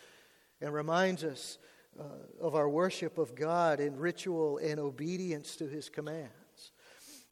and 0.60 0.74
reminds 0.74 1.24
us 1.24 1.56
uh, 1.98 2.02
of 2.38 2.54
our 2.54 2.68
worship 2.68 3.16
of 3.16 3.34
God 3.34 3.80
in 3.80 3.96
ritual 3.96 4.58
and 4.58 4.78
obedience 4.78 5.56
to 5.56 5.66
his 5.66 5.88
commands. 5.88 6.32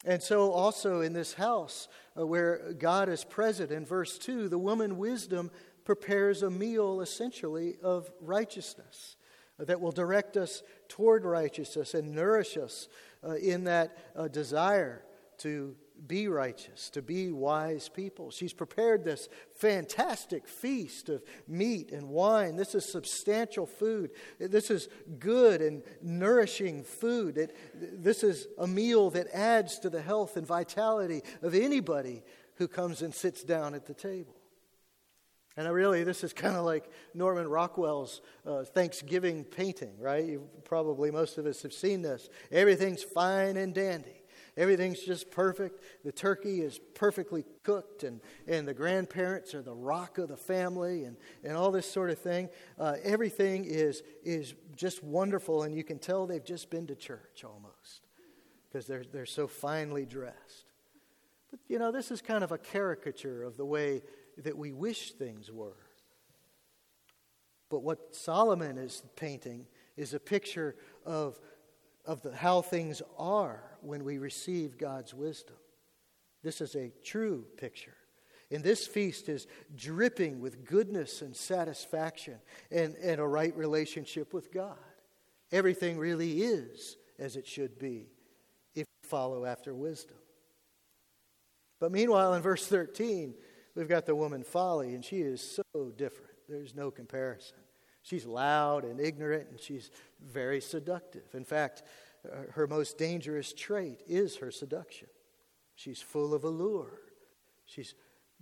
And 0.05 0.21
so, 0.21 0.51
also 0.51 1.01
in 1.01 1.13
this 1.13 1.33
house 1.33 1.87
uh, 2.17 2.25
where 2.25 2.73
God 2.73 3.09
is 3.09 3.23
present, 3.23 3.71
in 3.71 3.85
verse 3.85 4.19
2, 4.19 4.49
the 4.49 4.59
woman 4.59 4.97
wisdom 4.97 5.49
prepares 5.85 6.43
a 6.43 6.49
meal 6.49 6.99
essentially 6.99 7.77
of 7.81 8.11
righteousness 8.19 9.15
that 9.57 9.79
will 9.79 9.91
direct 9.91 10.35
us 10.35 10.63
toward 10.89 11.23
righteousness 11.23 11.93
and 11.93 12.13
nourish 12.13 12.57
us 12.57 12.89
uh, 13.23 13.35
in 13.35 13.63
that 13.63 13.97
uh, 14.15 14.27
desire 14.27 15.03
to 15.37 15.75
be 16.07 16.27
righteous, 16.27 16.89
to 16.89 17.01
be 17.01 17.31
wise 17.31 17.87
people. 17.87 18.29
She's 18.29 18.53
prepared 18.53 19.03
this 19.03 19.29
fantastic 19.55 20.47
feast 20.47 21.07
of 21.07 21.23
meat 21.47 21.91
and 21.91 22.09
wine. 22.09 22.57
This 22.57 22.75
is 22.75 22.83
substantial 22.83 23.65
food. 23.65 24.11
This 24.37 24.69
is 24.69 24.89
good 25.19 25.61
and 25.61 25.83
nourishing 26.01 26.83
food. 26.83 27.37
It, 27.37 27.55
this 28.03 28.23
is 28.23 28.47
a 28.57 28.67
meal 28.67 29.09
that 29.11 29.27
adds 29.33 29.79
to 29.79 29.89
the 29.89 30.01
health 30.01 30.35
and 30.35 30.45
vitality 30.45 31.21
of 31.41 31.55
anybody 31.55 32.23
who 32.55 32.67
comes 32.67 33.01
and 33.01 33.13
sits 33.13 33.43
down 33.43 33.73
at 33.73 33.85
the 33.85 33.93
table. 33.93 34.34
And 35.57 35.67
I 35.67 35.71
really, 35.71 36.03
this 36.03 36.23
is 36.23 36.33
kind 36.33 36.55
of 36.55 36.65
like 36.65 36.89
Norman 37.13 37.47
Rockwell's 37.47 38.21
uh, 38.45 38.63
Thanksgiving 38.63 39.45
painting, 39.45 39.97
right? 39.99 40.25
You, 40.25 40.49
probably 40.65 41.11
most 41.11 41.37
of 41.37 41.45
us 41.45 41.61
have 41.63 41.73
seen 41.73 42.01
this. 42.01 42.29
Everything's 42.51 43.03
fine 43.03 43.55
and 43.55 43.73
dandy. 43.73 44.21
Everything's 44.57 45.01
just 45.01 45.31
perfect. 45.31 45.81
The 46.03 46.11
turkey 46.11 46.61
is 46.61 46.79
perfectly 46.93 47.45
cooked, 47.63 48.03
and, 48.03 48.21
and 48.47 48.67
the 48.67 48.73
grandparents 48.73 49.53
are 49.53 49.61
the 49.61 49.73
rock 49.73 50.17
of 50.17 50.29
the 50.29 50.37
family, 50.37 51.03
and, 51.03 51.17
and 51.43 51.57
all 51.57 51.71
this 51.71 51.89
sort 51.89 52.09
of 52.09 52.19
thing. 52.19 52.49
Uh, 52.79 52.95
everything 53.03 53.65
is, 53.65 54.01
is 54.23 54.55
just 54.75 55.03
wonderful, 55.03 55.63
and 55.63 55.75
you 55.75 55.83
can 55.83 55.99
tell 55.99 56.25
they've 56.25 56.43
just 56.43 56.69
been 56.69 56.87
to 56.87 56.95
church 56.95 57.43
almost 57.45 58.07
because 58.69 58.87
they're, 58.87 59.03
they're 59.11 59.25
so 59.25 59.47
finely 59.47 60.05
dressed. 60.05 60.65
But, 61.51 61.59
you 61.67 61.77
know, 61.77 61.91
this 61.91 62.11
is 62.11 62.21
kind 62.21 62.43
of 62.43 62.51
a 62.51 62.57
caricature 62.57 63.43
of 63.43 63.57
the 63.57 63.65
way 63.65 64.03
that 64.37 64.57
we 64.57 64.71
wish 64.71 65.13
things 65.13 65.51
were. 65.51 65.77
But 67.69 67.83
what 67.83 68.15
Solomon 68.15 68.77
is 68.77 69.03
painting 69.15 69.65
is 69.97 70.13
a 70.13 70.19
picture 70.19 70.75
of 71.05 71.39
of 72.05 72.21
the, 72.21 72.35
how 72.35 72.61
things 72.61 73.01
are 73.17 73.63
when 73.81 74.03
we 74.03 74.17
receive 74.17 74.77
God's 74.77 75.13
wisdom. 75.13 75.55
This 76.43 76.61
is 76.61 76.75
a 76.75 76.91
true 77.03 77.45
picture. 77.57 77.95
And 78.51 78.63
this 78.63 78.85
feast 78.85 79.27
is 79.27 79.47
dripping 79.75 80.39
with 80.39 80.65
goodness 80.65 81.23
and 81.23 81.35
satisfaction 81.35 82.35
and, 82.71 82.95
and 82.95 83.19
a 83.19 83.25
right 83.25 83.55
relationship 83.57 84.33
with 84.33 84.53
God. 84.53 84.77
Everything 85.51 85.97
really 85.97 86.43
is 86.43 86.97
as 87.17 87.35
it 87.35 87.47
should 87.47 87.79
be 87.79 88.07
if 88.75 88.85
we 88.85 89.09
follow 89.09 89.45
after 89.45 89.73
wisdom. 89.73 90.17
But 91.79 91.91
meanwhile, 91.91 92.35
in 92.35 92.41
verse 92.41 92.67
13, 92.67 93.33
we've 93.75 93.87
got 93.87 94.05
the 94.05 94.15
woman 94.15 94.43
folly, 94.43 94.95
and 94.95 95.03
she 95.03 95.17
is 95.17 95.59
so 95.73 95.91
different. 95.97 96.31
There's 96.47 96.75
no 96.75 96.91
comparison. 96.91 97.57
She's 98.01 98.25
loud 98.25 98.83
and 98.85 98.99
ignorant, 98.99 99.49
and 99.49 99.59
she's 99.59 99.89
very 100.21 100.61
seductive. 100.61 101.33
In 101.33 101.43
fact, 101.43 101.83
her 102.51 102.67
most 102.67 102.97
dangerous 102.97 103.53
trait 103.53 104.01
is 104.07 104.37
her 104.37 104.51
seduction. 104.51 105.07
She's 105.75 106.01
full 106.01 106.33
of 106.33 106.43
allure. 106.43 106.99
She's 107.65 107.95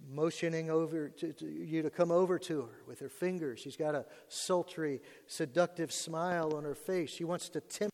motioning 0.10 0.70
over 0.70 1.10
to, 1.10 1.34
to, 1.34 1.46
you 1.46 1.82
to 1.82 1.90
come 1.90 2.12
over 2.12 2.38
to 2.40 2.62
her 2.62 2.84
with 2.88 3.00
her 3.00 3.10
fingers. 3.10 3.60
She's 3.60 3.78
got 3.78 3.96
a 3.96 4.06
sultry, 4.28 5.02
seductive 5.28 5.92
smile 5.92 6.56
on 6.56 6.64
her 6.64 6.76
face. 6.76 7.10
She 7.10 7.24
wants 7.24 7.50
to 7.50 7.62
tempt 7.62 7.94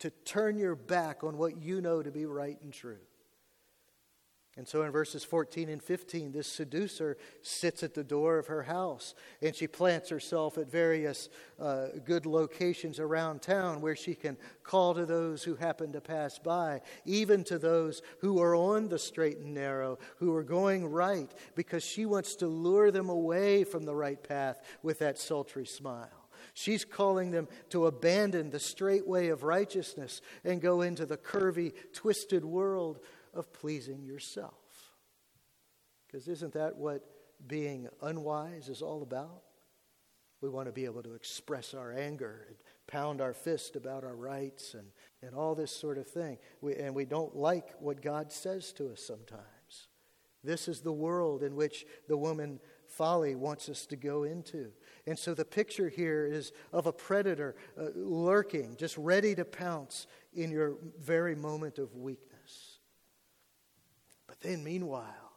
to 0.00 0.10
turn 0.10 0.56
your 0.56 0.74
back 0.74 1.24
on 1.24 1.36
what 1.36 1.60
you 1.60 1.80
know 1.80 2.02
to 2.02 2.10
be 2.10 2.24
right 2.24 2.58
and 2.62 2.72
true. 2.72 2.98
And 4.60 4.68
so 4.68 4.82
in 4.82 4.90
verses 4.90 5.24
14 5.24 5.70
and 5.70 5.82
15, 5.82 6.32
this 6.32 6.46
seducer 6.46 7.16
sits 7.40 7.82
at 7.82 7.94
the 7.94 8.04
door 8.04 8.36
of 8.36 8.48
her 8.48 8.64
house 8.64 9.14
and 9.40 9.56
she 9.56 9.66
plants 9.66 10.10
herself 10.10 10.58
at 10.58 10.70
various 10.70 11.30
uh, 11.58 11.86
good 12.04 12.26
locations 12.26 13.00
around 13.00 13.40
town 13.40 13.80
where 13.80 13.96
she 13.96 14.14
can 14.14 14.36
call 14.62 14.92
to 14.92 15.06
those 15.06 15.42
who 15.42 15.54
happen 15.54 15.92
to 15.92 16.02
pass 16.02 16.38
by, 16.38 16.82
even 17.06 17.42
to 17.44 17.58
those 17.58 18.02
who 18.18 18.38
are 18.38 18.54
on 18.54 18.90
the 18.90 18.98
straight 18.98 19.38
and 19.38 19.54
narrow, 19.54 19.98
who 20.18 20.36
are 20.36 20.44
going 20.44 20.84
right, 20.84 21.32
because 21.54 21.82
she 21.82 22.04
wants 22.04 22.34
to 22.34 22.46
lure 22.46 22.90
them 22.90 23.08
away 23.08 23.64
from 23.64 23.84
the 23.84 23.96
right 23.96 24.22
path 24.22 24.60
with 24.82 24.98
that 24.98 25.16
sultry 25.16 25.64
smile. 25.64 26.28
She's 26.52 26.84
calling 26.84 27.30
them 27.30 27.48
to 27.70 27.86
abandon 27.86 28.50
the 28.50 28.60
straight 28.60 29.06
way 29.06 29.28
of 29.28 29.42
righteousness 29.42 30.20
and 30.44 30.60
go 30.60 30.82
into 30.82 31.06
the 31.06 31.16
curvy, 31.16 31.72
twisted 31.94 32.44
world 32.44 33.00
of 33.34 33.52
pleasing 33.52 34.02
yourself. 34.02 34.54
Because 36.06 36.28
isn't 36.28 36.54
that 36.54 36.76
what 36.76 37.04
being 37.46 37.88
unwise 38.02 38.68
is 38.68 38.82
all 38.82 39.02
about? 39.02 39.42
We 40.40 40.48
want 40.48 40.66
to 40.66 40.72
be 40.72 40.86
able 40.86 41.02
to 41.02 41.14
express 41.14 41.74
our 41.74 41.92
anger 41.92 42.46
and 42.48 42.56
pound 42.86 43.20
our 43.20 43.34
fist 43.34 43.76
about 43.76 44.04
our 44.04 44.16
rights 44.16 44.74
and, 44.74 44.88
and 45.22 45.34
all 45.34 45.54
this 45.54 45.70
sort 45.70 45.98
of 45.98 46.08
thing. 46.08 46.38
We, 46.60 46.74
and 46.76 46.94
we 46.94 47.04
don't 47.04 47.36
like 47.36 47.74
what 47.78 48.02
God 48.02 48.32
says 48.32 48.72
to 48.74 48.92
us 48.92 49.02
sometimes. 49.02 49.44
This 50.42 50.68
is 50.68 50.80
the 50.80 50.92
world 50.92 51.42
in 51.42 51.54
which 51.54 51.84
the 52.08 52.16
woman 52.16 52.58
folly 52.86 53.34
wants 53.34 53.68
us 53.68 53.84
to 53.86 53.96
go 53.96 54.24
into. 54.24 54.72
And 55.06 55.18
so 55.18 55.34
the 55.34 55.44
picture 55.44 55.90
here 55.90 56.26
is 56.26 56.52
of 56.72 56.86
a 56.86 56.92
predator 56.92 57.54
uh, 57.78 57.88
lurking, 57.94 58.76
just 58.76 58.96
ready 58.96 59.34
to 59.34 59.44
pounce 59.44 60.06
in 60.32 60.50
your 60.50 60.76
very 60.98 61.36
moment 61.36 61.78
of 61.78 61.94
weakness 61.94 62.29
then, 64.40 64.64
meanwhile, 64.64 65.30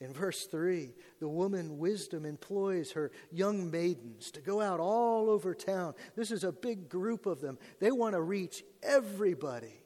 in 0.00 0.12
verse 0.12 0.46
3, 0.46 0.92
the 1.20 1.28
woman 1.28 1.78
wisdom 1.78 2.26
employs 2.26 2.92
her 2.92 3.10
young 3.30 3.70
maidens 3.70 4.30
to 4.32 4.40
go 4.40 4.60
out 4.60 4.80
all 4.80 5.30
over 5.30 5.54
town. 5.54 5.94
This 6.16 6.30
is 6.30 6.44
a 6.44 6.52
big 6.52 6.88
group 6.88 7.26
of 7.26 7.40
them. 7.40 7.58
They 7.80 7.90
want 7.90 8.14
to 8.14 8.20
reach 8.20 8.64
everybody. 8.82 9.80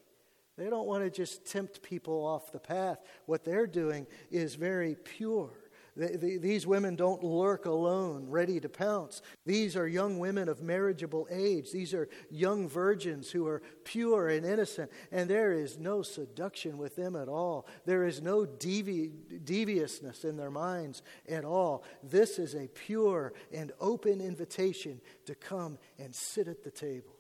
They 0.57 0.69
don't 0.69 0.89
want 0.89 1.05
to 1.05 1.11
just 1.11 1.47
tempt 1.47 1.83
people 1.83 2.27
off 2.27 2.51
the 2.51 2.59
path. 2.59 2.99
What 3.27 3.45
they're 3.45 3.67
doing 3.67 4.07
is 4.31 4.57
very 4.57 4.97
pure. 4.97 5.53
These 5.99 6.65
women 6.65 6.95
don't 6.95 7.25
lurk 7.25 7.67
alone, 7.67 8.27
ready 8.29 8.61
to 8.61 8.69
pounce. 8.69 9.21
These 9.45 9.77
are 9.77 9.89
young 9.89 10.21
women 10.21 10.49
of 10.49 10.63
marriageable 10.63 11.27
age. 11.29 11.73
These 11.73 11.93
are 11.93 12.09
young 12.31 12.69
virgins 12.69 13.33
who 13.33 13.49
are 13.49 13.63
pure 13.83 14.29
and 14.29 14.47
innocent, 14.47 14.93
and 15.11 15.29
there 15.29 15.53
is 15.53 15.77
no 15.77 16.03
seduction 16.03 16.79
with 16.79 16.95
them 16.95 17.17
at 17.17 17.29
all. 17.29 17.67
There 17.85 18.05
is 18.05 18.23
no 18.23 18.47
devi- 18.47 19.13
deviousness 19.45 20.25
in 20.25 20.37
their 20.37 20.53
minds 20.53 21.03
at 21.29 21.45
all. 21.45 21.83
This 22.05 22.39
is 22.39 22.55
a 22.55 22.69
pure 22.69 23.33
and 23.53 23.73
open 23.81 24.21
invitation 24.21 25.01
to 25.27 25.35
come 25.35 25.79
and 25.99 26.15
sit 26.15 26.47
at 26.47 26.63
the 26.63 26.71
table 26.71 27.17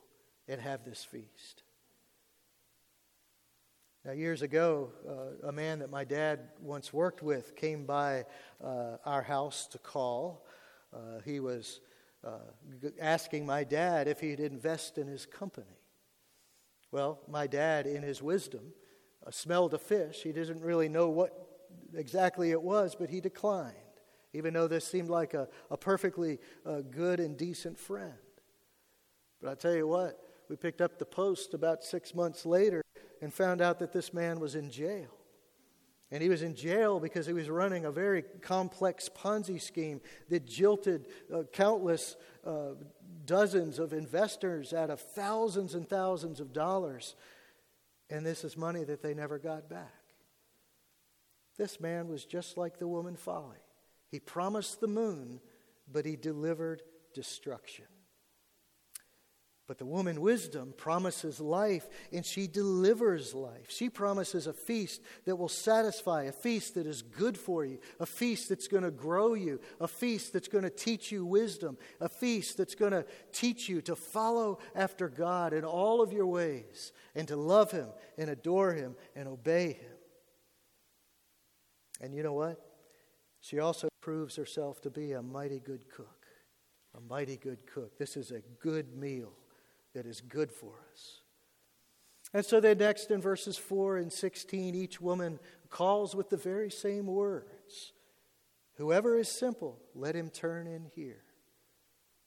and 0.47 0.61
have 0.61 0.85
this 0.85 1.05
feast. 1.05 1.65
Now, 4.09 4.15
years 4.15 4.41
ago, 4.41 4.89
uh, 5.07 5.49
a 5.49 5.53
man 5.53 5.81
that 5.81 5.91
my 5.91 6.03
dad 6.03 6.41
once 6.63 6.95
worked 6.95 7.23
with 7.23 7.55
came 7.57 7.85
by 7.85 8.25
uh, 8.65 8.97
our 9.05 9.21
house 9.21 9.67
to 9.67 9.79
call. 9.79 10.47
Uh, 10.95 11.21
he 11.27 11.41
was 11.41 11.81
uh, 12.27 12.39
asking 12.99 13.45
my 13.45 13.65
dad 13.65 14.09
if 14.09 14.19
he'd 14.19 14.41
invest 14.41 14.97
in 14.97 15.09
his 15.09 15.27
company. 15.27 15.77
Well, 16.91 17.21
my 17.29 17.47
dad, 17.47 17.87
in 17.87 18.03
his 18.03 18.23
wisdom, 18.23 18.73
uh, 19.27 19.31
smelled 19.31 19.75
a 19.75 19.79
fish. 19.79 20.23
He 20.23 20.33
didn't 20.33 20.63
really 20.63 20.89
know 20.89 21.11
what 21.11 21.47
exactly 21.95 22.51
it 22.51 22.63
was, 22.63 22.97
but 22.99 23.11
he 23.11 23.21
declined, 23.21 23.75
even 24.33 24.55
though 24.55 24.69
this 24.69 24.87
seemed 24.87 25.11
like 25.11 25.35
a, 25.35 25.49
a 25.71 25.77
perfectly 25.77 26.39
uh, 26.65 26.81
good 26.81 27.21
and 27.21 27.37
decent 27.37 27.79
friend. 27.79 28.15
But 29.43 29.51
I 29.51 29.55
tell 29.55 29.75
you 29.75 29.87
what, 29.87 30.19
we 30.49 30.57
picked 30.57 30.81
up 30.81 30.99
the 30.99 31.05
post 31.05 31.53
about 31.53 31.85
six 31.85 32.15
months 32.15 32.47
later 32.47 32.83
and 33.21 33.33
found 33.33 33.61
out 33.61 33.79
that 33.79 33.93
this 33.93 34.13
man 34.13 34.41
was 34.41 34.55
in 34.55 34.71
jail. 34.71 35.09
And 36.11 36.23
he 36.23 36.31
was 36.31 36.43
in 36.43 36.55
jail 36.55 37.01
because 37.01 37.27
he 37.27 37.35
was 37.35 37.51
running 37.51 37.85
a 37.85 37.91
very 37.91 38.23
complex 38.41 39.11
Ponzi 39.11 39.61
scheme 39.61 40.01
that 40.31 40.47
jilted 40.47 41.07
uh, 41.33 41.43
countless 41.53 42.17
uh, 42.47 42.71
dozens 43.27 43.79
of 43.79 43.93
investors 43.93 44.73
out 44.73 44.89
of 44.89 45.01
thousands 45.01 45.75
and 45.75 45.87
thousands 45.87 46.41
of 46.41 46.53
dollars. 46.53 47.15
And 48.09 48.25
this 48.25 48.43
is 48.43 48.57
money 48.57 48.85
that 48.85 49.03
they 49.03 49.13
never 49.13 49.39
got 49.39 49.69
back. 49.69 49.93
This 51.59 51.79
man 51.79 52.09
was 52.09 52.25
just 52.25 52.57
like 52.57 52.79
the 52.79 52.89
woman 52.89 53.17
folly. 53.17 53.59
He 54.11 54.21
promised 54.21 54.81
the 54.81 54.87
moon, 54.87 55.41
but 55.91 56.07
he 56.07 56.17
delivered 56.17 56.83
destruction. 57.13 57.85
But 59.69 59.77
the 59.77 59.85
woman 59.85 60.23
wisdom 60.23 60.73
promises 60.79 61.41
life 61.41 61.87
and 62.11 62.25
she 62.25 62.47
delivers 62.47 63.35
life. 63.35 63.67
She 63.69 63.91
promises 63.91 64.47
a 64.47 64.55
feast 64.55 65.03
that 65.27 65.37
will 65.37 65.51
satisfy, 65.51 66.23
a 66.23 66.33
feast 66.33 66.77
that 66.77 66.87
is 66.87 67.03
good 67.03 67.37
for 67.37 67.67
you, 67.67 67.79
a 68.01 68.07
feast 68.07 68.49
that's 68.49 68.67
going 68.67 68.83
to 68.83 68.91
grow 68.91 69.35
you, 69.35 69.61
a 69.79 69.87
feast 69.87 70.33
that's 70.33 70.49
going 70.49 70.65
to 70.65 70.71
teach 70.71 71.13
you 71.13 71.27
wisdom, 71.27 71.77
a 72.01 72.09
feast 72.09 72.57
that's 72.57 72.75
going 72.75 72.93
to 72.93 73.05
teach 73.31 73.69
you 73.69 73.83
to 73.83 73.95
follow 73.95 74.59
after 74.75 75.11
God 75.11 75.53
in 75.53 75.67
all 75.67 76.01
of 76.01 76.15
your 76.15 76.27
ways 76.27 76.93
and 77.15 77.29
to 77.29 77.37
love 77.37 77.71
Him 77.71 77.89
and 78.17 78.31
adore 78.31 78.73
Him 78.73 78.97
and 79.15 79.29
obey 79.29 79.75
Him. 79.75 79.97
And 82.01 82.15
you 82.15 82.23
know 82.23 82.33
what? 82.33 82.59
She 83.43 83.59
also 83.59 83.91
proves 84.01 84.35
herself 84.37 84.81
to 84.81 84.89
be 84.91 85.13
a 85.13 85.21
mighty 85.21 85.61
good 85.61 85.91
cook. 85.91 86.25
A 86.97 87.01
mighty 87.03 87.37
good 87.37 87.67
cook. 87.67 87.99
This 87.99 88.17
is 88.17 88.31
a 88.31 88.41
good 88.63 88.97
meal 88.97 89.35
that 89.95 90.07
is 90.07 90.21
good 90.21 90.53
for 90.53 90.73
us. 90.93 91.21
And 92.35 92.45
so 92.45 92.61
then, 92.61 92.79
next 92.79 93.11
in 93.11 93.21
verses 93.21 93.57
4 93.57 93.97
and 93.99 94.13
16, 94.13 94.75
each 94.75 95.01
woman 95.01 95.39
calls 95.71 96.15
with 96.15 96.29
the 96.29 96.37
very 96.37 96.71
same 96.71 97.07
words 97.07 97.93
Whoever 98.75 99.19
is 99.19 99.29
simple, 99.29 99.81
let 99.95 100.15
him 100.15 100.31
turn 100.31 100.69
in 100.69 100.85
here. 100.95 101.25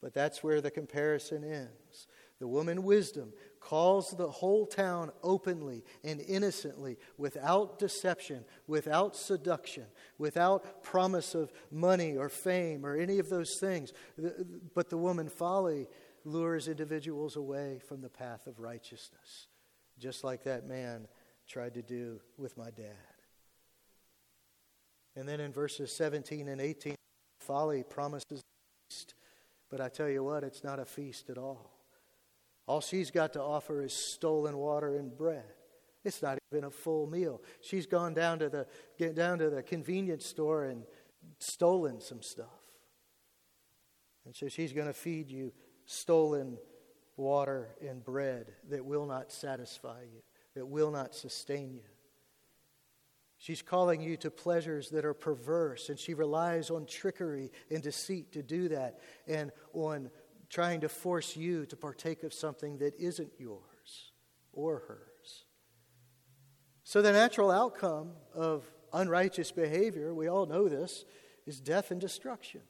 But 0.02 0.14
that's 0.14 0.44
where 0.44 0.60
the 0.60 0.72
comparison 0.72 1.46
ends. 1.46 2.08
The 2.40 2.48
woman 2.48 2.84
wisdom 2.84 3.34
calls 3.60 4.12
the 4.12 4.30
whole 4.30 4.66
town 4.66 5.12
openly 5.22 5.86
and 6.04 6.20
innocently, 6.20 6.98
without 7.18 7.78
deception, 7.78 8.44
without 8.66 9.16
seduction, 9.16 9.86
without 10.18 10.84
promise 10.84 11.36
of 11.36 11.54
money 11.72 12.18
or 12.18 12.30
fame 12.30 12.84
or 12.84 12.98
any 12.98 13.20
of 13.20 13.30
those 13.30 13.58
things. 13.58 13.94
But 14.74 14.90
the 14.90 14.98
woman 14.98 15.30
folly 15.30 15.88
lures 16.24 16.68
individuals 16.68 17.36
away 17.36 17.80
from 17.88 18.02
the 18.02 18.10
path 18.10 18.48
of 18.48 18.60
righteousness, 18.60 19.48
just 20.00 20.24
like 20.24 20.44
that 20.44 20.68
man 20.68 21.08
tried 21.48 21.74
to 21.74 21.82
do 21.82 22.20
with 22.38 22.58
my 22.58 22.70
dad. 22.72 22.96
And 25.16 25.28
then 25.28 25.40
in 25.40 25.52
verses 25.52 25.92
17 25.92 26.48
and 26.48 26.62
18, 26.62 26.96
folly 27.40 27.84
promises 27.84 28.40
a 28.40 28.90
feast, 28.90 29.14
but 29.70 29.82
I 29.82 29.90
tell 29.90 30.10
you 30.10 30.24
what, 30.24 30.44
it's 30.44 30.64
not 30.64 30.80
a 30.80 30.86
feast 30.86 31.30
at 31.30 31.38
all. 31.38 31.72
All 32.68 32.82
she's 32.82 33.12
got 33.12 33.34
to 33.34 33.42
offer 33.42 33.82
is 33.82 33.94
stolen 33.94 34.58
water 34.58 34.96
and 34.96 35.16
bread. 35.16 35.44
It's 36.04 36.22
not 36.22 36.38
even 36.52 36.64
a 36.64 36.72
full 36.72 37.08
meal. 37.08 37.42
She's 37.62 37.86
gone 37.86 38.14
down 38.14 38.40
to 38.40 38.50
the 38.50 39.14
down 39.14 39.40
to 39.40 39.50
the 39.50 39.62
convenience 39.62 40.26
store 40.26 40.66
and 40.66 40.84
stolen 41.40 42.00
some 42.00 42.22
stuff. 42.22 42.48
And 44.26 44.36
so 44.36 44.48
she's 44.48 44.74
going 44.74 44.88
to 44.88 44.94
feed 44.94 45.30
you 45.30 45.52
stolen 45.92 46.58
water 47.18 47.76
and 47.88 48.04
bread 48.04 48.48
that 48.70 48.86
will 48.86 49.06
not 49.06 49.32
satisfy 49.32 50.02
you, 50.02 50.22
that 50.56 50.66
will 50.66 50.92
not 50.92 51.14
sustain 51.14 51.74
you. 51.74 51.82
She's 53.38 53.62
calling 53.62 54.02
you 54.02 54.18
to 54.18 54.30
pleasures 54.30 54.90
that 54.92 55.04
are 55.04 55.14
perverse, 55.14 55.90
and 55.90 55.98
she 55.98 56.14
relies 56.14 56.70
on 56.70 56.86
trickery 56.86 57.52
and 57.70 57.82
deceit 57.82 58.32
to 58.34 58.44
do 58.44 58.70
that, 58.70 59.00
and 59.28 59.52
on 59.74 60.12
trying 60.50 60.82
to 60.82 60.90
force 60.90 61.36
you 61.36 61.66
to 61.66 61.76
partake 61.76 62.24
of 62.24 62.34
something 62.34 62.78
that 62.78 62.94
isn't 63.00 63.32
yours 63.40 64.12
or 64.54 64.84
hers. 64.88 65.46
So, 66.84 67.02
the 67.02 67.12
natural 67.12 67.50
outcome 67.50 68.12
of 68.34 68.64
unrighteous 68.94 69.52
behavior, 69.52 70.14
we 70.14 70.28
all 70.28 70.46
know 70.46 70.70
this, 70.70 71.06
is 71.48 71.60
death 71.60 71.90
and 71.90 72.00
destruction. 72.00 72.62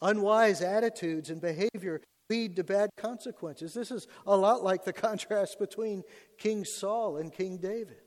Unwise 0.00 0.62
attitudes 0.62 1.30
and 1.30 1.40
behavior 1.40 2.00
lead 2.30 2.56
to 2.56 2.64
bad 2.64 2.90
consequences. 2.96 3.74
This 3.74 3.90
is 3.90 4.06
a 4.26 4.36
lot 4.36 4.62
like 4.62 4.84
the 4.84 4.92
contrast 5.08 5.58
between 5.58 6.02
King 6.38 6.64
Saul 6.64 7.16
and 7.16 7.32
King 7.32 7.58
David. 7.58 7.98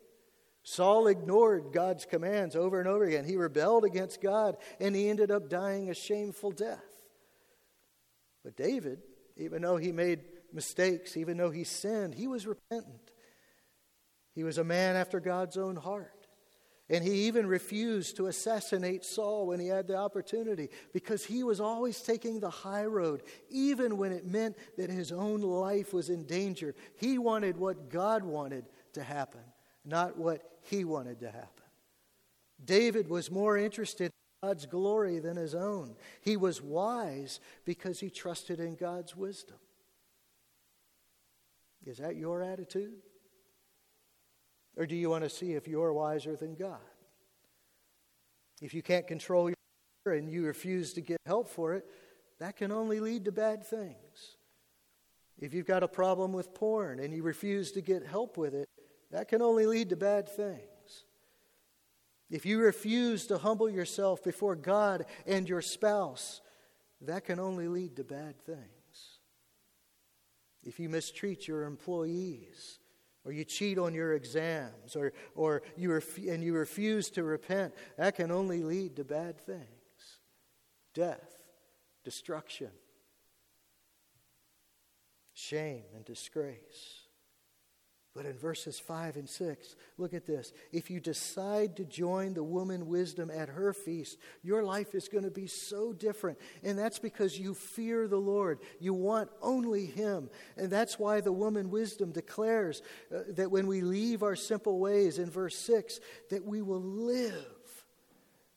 Saul 0.63 1.07
ignored 1.07 1.73
God's 1.73 2.05
commands 2.05 2.55
over 2.55 2.79
and 2.79 2.87
over 2.87 3.03
again. 3.03 3.25
He 3.25 3.35
rebelled 3.35 3.83
against 3.83 4.21
God 4.21 4.57
and 4.79 4.95
he 4.95 5.09
ended 5.09 5.31
up 5.31 5.49
dying 5.49 5.89
a 5.89 5.95
shameful 5.95 6.51
death. 6.51 6.83
But 8.43 8.55
David, 8.55 8.99
even 9.37 9.63
though 9.63 9.77
he 9.77 9.91
made 9.91 10.19
mistakes, 10.53 11.17
even 11.17 11.37
though 11.37 11.49
he 11.49 11.63
sinned, 11.63 12.13
he 12.13 12.27
was 12.27 12.45
repentant. 12.45 13.11
He 14.33 14.43
was 14.43 14.57
a 14.57 14.63
man 14.63 14.95
after 14.95 15.19
God's 15.19 15.57
own 15.57 15.75
heart. 15.75 16.20
And 16.91 17.05
he 17.05 17.27
even 17.27 17.47
refused 17.47 18.17
to 18.17 18.27
assassinate 18.27 19.05
Saul 19.05 19.47
when 19.47 19.61
he 19.61 19.67
had 19.67 19.87
the 19.87 19.95
opportunity 19.95 20.67
because 20.91 21.23
he 21.23 21.41
was 21.41 21.61
always 21.61 22.01
taking 22.01 22.41
the 22.41 22.49
high 22.49 22.83
road, 22.83 23.23
even 23.49 23.95
when 23.95 24.11
it 24.11 24.25
meant 24.25 24.57
that 24.77 24.89
his 24.89 25.13
own 25.13 25.39
life 25.39 25.93
was 25.93 26.09
in 26.09 26.25
danger. 26.25 26.75
He 26.97 27.17
wanted 27.17 27.55
what 27.55 27.89
God 27.89 28.25
wanted 28.25 28.65
to 28.91 29.03
happen, 29.03 29.39
not 29.85 30.17
what 30.17 30.41
he 30.63 30.83
wanted 30.83 31.21
to 31.21 31.27
happen. 31.27 31.47
David 32.63 33.09
was 33.09 33.31
more 33.31 33.57
interested 33.57 34.11
in 34.43 34.49
God's 34.49 34.65
glory 34.65 35.19
than 35.19 35.37
his 35.37 35.55
own. 35.55 35.95
He 36.19 36.35
was 36.35 36.61
wise 36.61 37.39
because 37.63 38.01
he 38.01 38.09
trusted 38.09 38.59
in 38.59 38.75
God's 38.75 39.15
wisdom. 39.15 39.57
Is 41.85 41.99
that 41.99 42.17
your 42.17 42.43
attitude? 42.43 43.01
Or 44.77 44.85
do 44.85 44.95
you 44.95 45.09
want 45.09 45.23
to 45.23 45.29
see 45.29 45.53
if 45.53 45.67
you're 45.67 45.93
wiser 45.93 46.35
than 46.35 46.55
God? 46.55 46.79
If 48.61 48.73
you 48.73 48.81
can't 48.81 49.07
control 49.07 49.49
your 49.49 49.55
anger 50.05 50.17
and 50.17 50.29
you 50.29 50.45
refuse 50.45 50.93
to 50.93 51.01
get 51.01 51.17
help 51.25 51.49
for 51.49 51.73
it, 51.73 51.85
that 52.39 52.55
can 52.55 52.71
only 52.71 52.99
lead 52.99 53.25
to 53.25 53.31
bad 53.31 53.65
things. 53.65 54.37
If 55.39 55.53
you've 55.53 55.67
got 55.67 55.83
a 55.83 55.87
problem 55.87 56.33
with 56.33 56.53
porn 56.53 56.99
and 56.99 57.13
you 57.13 57.23
refuse 57.23 57.71
to 57.73 57.81
get 57.81 58.05
help 58.05 58.37
with 58.37 58.53
it, 58.53 58.67
that 59.11 59.27
can 59.27 59.41
only 59.41 59.65
lead 59.65 59.89
to 59.89 59.95
bad 59.95 60.29
things. 60.29 60.61
If 62.29 62.45
you 62.45 62.59
refuse 62.59 63.27
to 63.27 63.37
humble 63.37 63.69
yourself 63.69 64.23
before 64.23 64.55
God 64.55 65.05
and 65.25 65.49
your 65.49 65.61
spouse, 65.61 66.41
that 67.01 67.25
can 67.25 67.39
only 67.39 67.67
lead 67.67 67.97
to 67.97 68.03
bad 68.03 68.39
things. 68.39 68.61
If 70.63 70.79
you 70.79 70.87
mistreat 70.87 71.47
your 71.47 71.63
employees, 71.63 72.79
or 73.23 73.31
you 73.31 73.43
cheat 73.43 73.77
on 73.77 73.93
your 73.93 74.13
exams, 74.13 74.95
or, 74.95 75.13
or 75.35 75.61
you 75.77 75.93
ref- 75.93 76.17
and 76.17 76.43
you 76.43 76.53
refuse 76.53 77.09
to 77.11 77.23
repent, 77.23 77.73
that 77.97 78.15
can 78.15 78.31
only 78.31 78.63
lead 78.63 78.95
to 78.95 79.03
bad 79.03 79.39
things 79.39 79.67
death, 80.93 81.37
destruction, 82.03 82.71
shame, 85.33 85.83
and 85.95 86.03
disgrace. 86.03 87.00
But 88.13 88.25
in 88.25 88.37
verses 88.37 88.77
5 88.77 89.15
and 89.15 89.29
6, 89.29 89.75
look 89.97 90.13
at 90.13 90.25
this. 90.25 90.51
If 90.73 90.91
you 90.91 90.99
decide 90.99 91.77
to 91.77 91.85
join 91.85 92.33
the 92.33 92.43
woman 92.43 92.87
wisdom 92.87 93.31
at 93.31 93.47
her 93.47 93.71
feast, 93.71 94.17
your 94.43 94.63
life 94.63 94.93
is 94.93 95.07
going 95.07 95.23
to 95.23 95.31
be 95.31 95.47
so 95.47 95.93
different. 95.93 96.37
And 96.61 96.77
that's 96.77 96.99
because 96.99 97.39
you 97.39 97.53
fear 97.53 98.09
the 98.09 98.17
Lord. 98.17 98.59
You 98.81 98.93
want 98.93 99.29
only 99.41 99.85
Him. 99.85 100.29
And 100.57 100.69
that's 100.69 100.99
why 100.99 101.21
the 101.21 101.31
woman 101.31 101.69
wisdom 101.69 102.11
declares 102.11 102.81
uh, 103.15 103.19
that 103.29 103.49
when 103.49 103.65
we 103.65 103.79
leave 103.79 104.23
our 104.23 104.35
simple 104.35 104.79
ways, 104.79 105.17
in 105.17 105.29
verse 105.29 105.55
6, 105.55 106.01
that 106.31 106.45
we 106.45 106.61
will 106.61 106.81
live. 106.81 107.45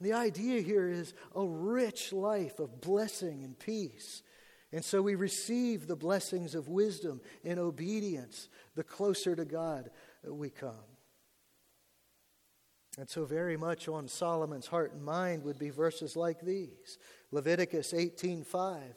the 0.01 0.15
idea 0.15 0.63
here 0.63 0.89
is 0.89 1.15
a 1.37 1.47
rich 1.47 2.13
life 2.13 2.59
of 2.59 2.81
blessing 2.81 3.45
and 3.45 3.57
peace. 3.57 4.25
And 4.75 4.85
so 4.85 5.01
we 5.01 5.15
receive 5.15 5.87
the 5.87 5.95
blessings 5.95 6.57
of 6.57 6.67
wisdom 6.67 7.21
and 7.45 7.61
obedience 7.61 8.49
the 8.75 8.83
closer 8.83 9.37
to 9.37 9.45
God 9.45 9.89
we 10.27 10.51
come. 10.51 10.75
And 12.99 13.09
so, 13.09 13.25
very 13.25 13.57
much 13.57 13.87
on 13.87 14.09
Solomon's 14.09 14.67
heart 14.67 14.93
and 14.93 15.05
mind 15.05 15.45
would 15.45 15.61
be 15.61 15.71
verses 15.71 16.17
like 16.17 16.41
these 16.41 16.99
Leviticus 17.31 17.93
18:5. 17.93 18.97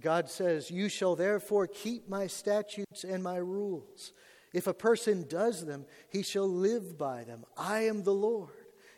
God 0.00 0.28
says, 0.28 0.72
You 0.72 0.88
shall 0.88 1.14
therefore 1.14 1.68
keep 1.68 2.08
my 2.08 2.26
statutes 2.26 3.04
and 3.04 3.22
my 3.22 3.36
rules. 3.36 4.12
If 4.52 4.66
a 4.66 4.74
person 4.74 5.26
does 5.28 5.64
them, 5.64 5.86
he 6.10 6.24
shall 6.24 6.48
live 6.48 6.98
by 6.98 7.22
them. 7.22 7.44
I 7.56 7.82
am 7.82 8.02
the 8.02 8.12
Lord. 8.12 8.50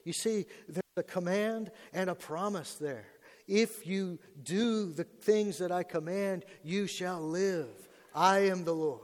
You 0.04 0.14
see, 0.14 0.46
there's 0.68 0.82
a 0.96 1.02
command 1.02 1.70
and 1.92 2.08
a 2.08 2.14
promise 2.14 2.76
there. 2.76 3.06
If 3.48 3.86
you 3.86 4.18
do 4.42 4.92
the 4.92 5.04
things 5.04 5.58
that 5.58 5.72
I 5.72 5.82
command, 5.82 6.44
you 6.62 6.86
shall 6.86 7.20
live. 7.20 7.68
I 8.14 8.50
am 8.50 8.64
the 8.64 8.74
Lord. 8.74 9.00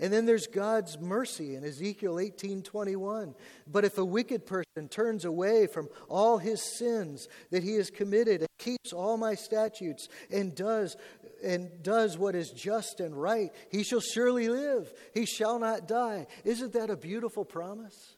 And 0.00 0.12
then 0.12 0.26
there's 0.26 0.46
God's 0.46 0.98
mercy 0.98 1.56
in 1.56 1.64
Ezekiel 1.64 2.20
18:21. 2.20 3.34
But 3.66 3.84
if 3.84 3.98
a 3.98 4.04
wicked 4.04 4.46
person 4.46 4.88
turns 4.88 5.24
away 5.24 5.66
from 5.66 5.88
all 6.08 6.38
his 6.38 6.62
sins 6.62 7.28
that 7.50 7.64
he 7.64 7.74
has 7.74 7.90
committed 7.90 8.40
and 8.40 8.48
keeps 8.58 8.92
all 8.92 9.16
my 9.16 9.34
statutes 9.34 10.08
and 10.30 10.54
does 10.54 10.96
and 11.42 11.82
does 11.82 12.16
what 12.16 12.36
is 12.36 12.50
just 12.50 13.00
and 13.00 13.20
right, 13.20 13.52
he 13.70 13.82
shall 13.82 14.00
surely 14.00 14.48
live. 14.48 14.92
He 15.14 15.26
shall 15.26 15.58
not 15.58 15.88
die. 15.88 16.28
Isn't 16.44 16.72
that 16.74 16.90
a 16.90 16.96
beautiful 16.96 17.44
promise? 17.44 18.16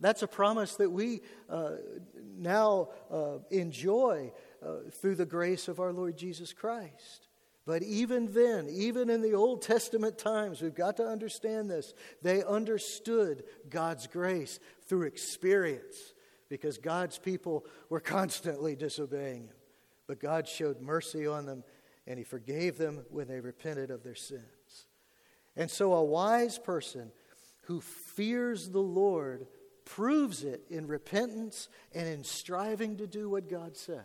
That's 0.00 0.22
a 0.22 0.28
promise 0.28 0.76
that 0.76 0.90
we 0.90 1.22
uh, 1.48 1.72
now 2.36 2.88
uh, 3.10 3.38
enjoy 3.50 4.32
uh, 4.64 4.90
through 4.90 5.14
the 5.14 5.26
grace 5.26 5.68
of 5.68 5.80
our 5.80 5.92
Lord 5.92 6.16
Jesus 6.16 6.52
Christ. 6.52 7.28
But 7.66 7.82
even 7.82 8.32
then, 8.32 8.68
even 8.70 9.08
in 9.08 9.22
the 9.22 9.34
Old 9.34 9.62
Testament 9.62 10.18
times, 10.18 10.60
we've 10.60 10.74
got 10.74 10.98
to 10.98 11.06
understand 11.06 11.70
this. 11.70 11.94
They 12.22 12.44
understood 12.44 13.44
God's 13.70 14.06
grace 14.06 14.60
through 14.86 15.02
experience 15.04 16.12
because 16.50 16.76
God's 16.76 17.18
people 17.18 17.64
were 17.88 18.00
constantly 18.00 18.76
disobeying 18.76 19.44
Him. 19.44 19.56
But 20.06 20.20
God 20.20 20.46
showed 20.46 20.82
mercy 20.82 21.26
on 21.26 21.46
them 21.46 21.64
and 22.06 22.18
He 22.18 22.24
forgave 22.24 22.76
them 22.76 23.06
when 23.08 23.28
they 23.28 23.40
repented 23.40 23.90
of 23.90 24.02
their 24.02 24.14
sins. 24.14 24.42
And 25.56 25.70
so, 25.70 25.94
a 25.94 26.04
wise 26.04 26.58
person 26.58 27.12
who 27.62 27.80
fears 27.80 28.68
the 28.68 28.80
Lord 28.80 29.46
proves 29.84 30.44
it 30.44 30.62
in 30.70 30.86
repentance 30.86 31.68
and 31.94 32.08
in 32.08 32.24
striving 32.24 32.96
to 32.96 33.06
do 33.06 33.28
what 33.28 33.48
God 33.48 33.76
says. 33.76 34.04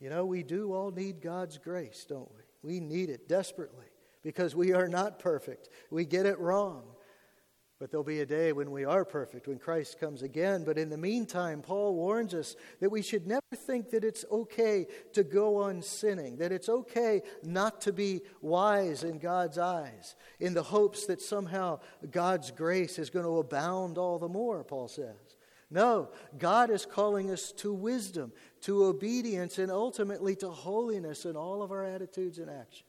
You 0.00 0.10
know, 0.10 0.26
we 0.26 0.42
do 0.42 0.72
all 0.74 0.90
need 0.90 1.20
God's 1.20 1.58
grace, 1.58 2.04
don't 2.08 2.30
we? 2.34 2.42
We 2.62 2.80
need 2.80 3.10
it 3.10 3.28
desperately 3.28 3.86
because 4.22 4.54
we 4.54 4.72
are 4.72 4.88
not 4.88 5.18
perfect. 5.18 5.68
We 5.90 6.04
get 6.04 6.26
it 6.26 6.38
wrong. 6.38 6.84
But 7.80 7.90
there'll 7.90 8.04
be 8.04 8.20
a 8.20 8.26
day 8.26 8.52
when 8.52 8.70
we 8.70 8.84
are 8.84 9.04
perfect, 9.04 9.48
when 9.48 9.58
Christ 9.58 9.98
comes 9.98 10.22
again. 10.22 10.62
But 10.64 10.78
in 10.78 10.90
the 10.90 10.96
meantime, 10.96 11.60
Paul 11.60 11.94
warns 11.94 12.32
us 12.32 12.54
that 12.80 12.90
we 12.90 13.02
should 13.02 13.26
never 13.26 13.42
think 13.54 13.90
that 13.90 14.04
it's 14.04 14.24
okay 14.30 14.86
to 15.12 15.24
go 15.24 15.56
on 15.56 15.82
sinning, 15.82 16.36
that 16.36 16.52
it's 16.52 16.68
okay 16.68 17.22
not 17.42 17.80
to 17.82 17.92
be 17.92 18.20
wise 18.40 19.02
in 19.02 19.18
God's 19.18 19.58
eyes, 19.58 20.14
in 20.38 20.54
the 20.54 20.62
hopes 20.62 21.06
that 21.06 21.20
somehow 21.20 21.80
God's 22.10 22.52
grace 22.52 22.98
is 22.98 23.10
going 23.10 23.24
to 23.24 23.38
abound 23.38 23.98
all 23.98 24.20
the 24.20 24.28
more, 24.28 24.62
Paul 24.62 24.86
says. 24.86 25.36
No, 25.68 26.10
God 26.38 26.70
is 26.70 26.86
calling 26.86 27.32
us 27.32 27.50
to 27.54 27.72
wisdom, 27.72 28.32
to 28.60 28.84
obedience, 28.84 29.58
and 29.58 29.72
ultimately 29.72 30.36
to 30.36 30.48
holiness 30.48 31.24
in 31.24 31.34
all 31.34 31.60
of 31.60 31.72
our 31.72 31.84
attitudes 31.84 32.38
and 32.38 32.48
actions. 32.48 32.84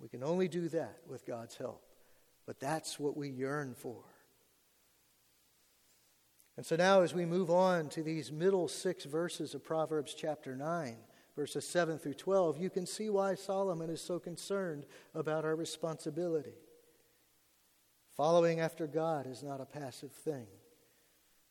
We 0.00 0.08
can 0.08 0.24
only 0.24 0.48
do 0.48 0.70
that 0.70 1.00
with 1.06 1.26
God's 1.26 1.56
help. 1.58 1.84
But 2.46 2.60
that's 2.60 2.98
what 2.98 3.16
we 3.16 3.28
yearn 3.28 3.74
for. 3.74 4.02
And 6.56 6.66
so 6.66 6.76
now, 6.76 7.00
as 7.00 7.14
we 7.14 7.24
move 7.24 7.50
on 7.50 7.88
to 7.90 8.02
these 8.02 8.30
middle 8.30 8.68
six 8.68 9.04
verses 9.04 9.54
of 9.54 9.64
Proverbs 9.64 10.14
chapter 10.14 10.54
9, 10.54 10.96
verses 11.34 11.66
7 11.66 11.98
through 11.98 12.14
12, 12.14 12.58
you 12.58 12.68
can 12.68 12.84
see 12.84 13.08
why 13.08 13.34
Solomon 13.34 13.88
is 13.88 14.02
so 14.02 14.18
concerned 14.18 14.84
about 15.14 15.44
our 15.44 15.56
responsibility. 15.56 16.54
Following 18.16 18.60
after 18.60 18.86
God 18.86 19.26
is 19.26 19.42
not 19.42 19.62
a 19.62 19.64
passive 19.64 20.12
thing. 20.12 20.46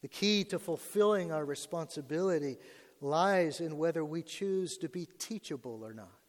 The 0.04 0.08
key 0.08 0.44
to 0.46 0.60
fulfilling 0.60 1.32
our 1.32 1.46
responsibility 1.46 2.58
lies 3.02 3.60
in 3.60 3.78
whether 3.78 4.06
we 4.06 4.22
choose 4.22 4.78
to 4.78 4.90
be 4.90 5.08
teachable 5.18 5.82
or 5.84 5.94
not. 5.94 6.21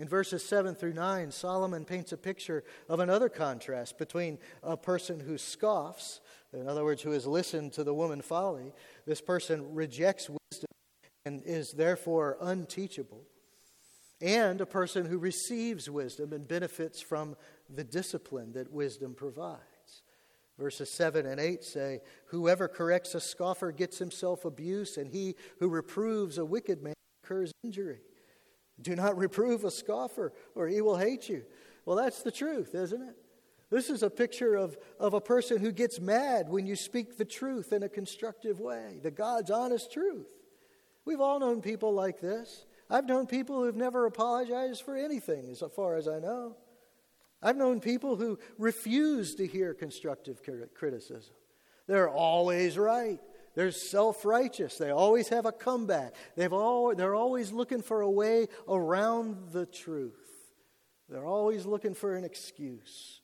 In 0.00 0.08
verses 0.08 0.42
7 0.42 0.76
through 0.76 0.94
9, 0.94 1.30
Solomon 1.30 1.84
paints 1.84 2.10
a 2.10 2.16
picture 2.16 2.64
of 2.88 3.00
another 3.00 3.28
contrast 3.28 3.98
between 3.98 4.38
a 4.62 4.74
person 4.74 5.20
who 5.20 5.36
scoffs, 5.36 6.22
in 6.54 6.66
other 6.66 6.84
words, 6.84 7.02
who 7.02 7.10
has 7.10 7.26
listened 7.26 7.74
to 7.74 7.84
the 7.84 7.92
woman 7.92 8.22
folly. 8.22 8.72
This 9.04 9.20
person 9.20 9.74
rejects 9.74 10.30
wisdom 10.30 10.70
and 11.26 11.42
is 11.44 11.72
therefore 11.72 12.38
unteachable, 12.40 13.24
and 14.22 14.62
a 14.62 14.66
person 14.66 15.04
who 15.04 15.18
receives 15.18 15.90
wisdom 15.90 16.32
and 16.32 16.48
benefits 16.48 17.02
from 17.02 17.36
the 17.68 17.84
discipline 17.84 18.54
that 18.54 18.72
wisdom 18.72 19.12
provides. 19.12 19.60
Verses 20.58 20.90
7 20.90 21.26
and 21.26 21.38
8 21.38 21.62
say, 21.62 22.00
Whoever 22.28 22.68
corrects 22.68 23.14
a 23.14 23.20
scoffer 23.20 23.70
gets 23.70 23.98
himself 23.98 24.46
abuse, 24.46 24.96
and 24.96 25.10
he 25.10 25.36
who 25.58 25.68
reproves 25.68 26.38
a 26.38 26.44
wicked 26.46 26.82
man 26.82 26.94
incurs 27.22 27.52
injury. 27.62 28.00
Do 28.80 28.96
not 28.96 29.16
reprove 29.16 29.64
a 29.64 29.70
scoffer, 29.70 30.32
or 30.54 30.68
he 30.68 30.80
will 30.80 30.96
hate 30.96 31.28
you. 31.28 31.44
Well, 31.84 31.96
that's 31.96 32.22
the 32.22 32.32
truth, 32.32 32.74
isn't 32.74 33.02
it? 33.02 33.16
This 33.70 33.88
is 33.88 34.02
a 34.02 34.10
picture 34.10 34.56
of, 34.56 34.76
of 34.98 35.14
a 35.14 35.20
person 35.20 35.58
who 35.58 35.70
gets 35.70 36.00
mad 36.00 36.48
when 36.48 36.66
you 36.66 36.74
speak 36.74 37.16
the 37.16 37.24
truth 37.24 37.72
in 37.72 37.84
a 37.84 37.88
constructive 37.88 38.58
way, 38.58 38.98
the 39.02 39.12
God's 39.12 39.50
honest 39.50 39.92
truth. 39.92 40.26
We've 41.04 41.20
all 41.20 41.38
known 41.38 41.62
people 41.62 41.94
like 41.94 42.20
this. 42.20 42.66
I've 42.90 43.06
known 43.06 43.26
people 43.26 43.62
who've 43.62 43.76
never 43.76 44.06
apologized 44.06 44.82
for 44.82 44.96
anything, 44.96 45.48
as 45.50 45.62
far 45.74 45.96
as 45.96 46.08
I 46.08 46.18
know. 46.18 46.56
I've 47.42 47.56
known 47.56 47.80
people 47.80 48.16
who 48.16 48.38
refuse 48.58 49.36
to 49.36 49.46
hear 49.46 49.72
constructive 49.72 50.40
criticism. 50.74 51.34
They're 51.86 52.10
always 52.10 52.76
right. 52.76 53.20
They're 53.60 53.72
self 53.72 54.24
righteous. 54.24 54.78
They 54.78 54.88
always 54.88 55.28
have 55.28 55.44
a 55.44 55.52
comeback. 55.52 56.14
They've 56.34 56.50
all, 56.50 56.94
they're 56.94 57.14
always 57.14 57.52
looking 57.52 57.82
for 57.82 58.00
a 58.00 58.10
way 58.10 58.48
around 58.66 59.50
the 59.52 59.66
truth. 59.66 60.14
They're 61.10 61.26
always 61.26 61.66
looking 61.66 61.92
for 61.92 62.16
an 62.16 62.24
excuse. 62.24 63.20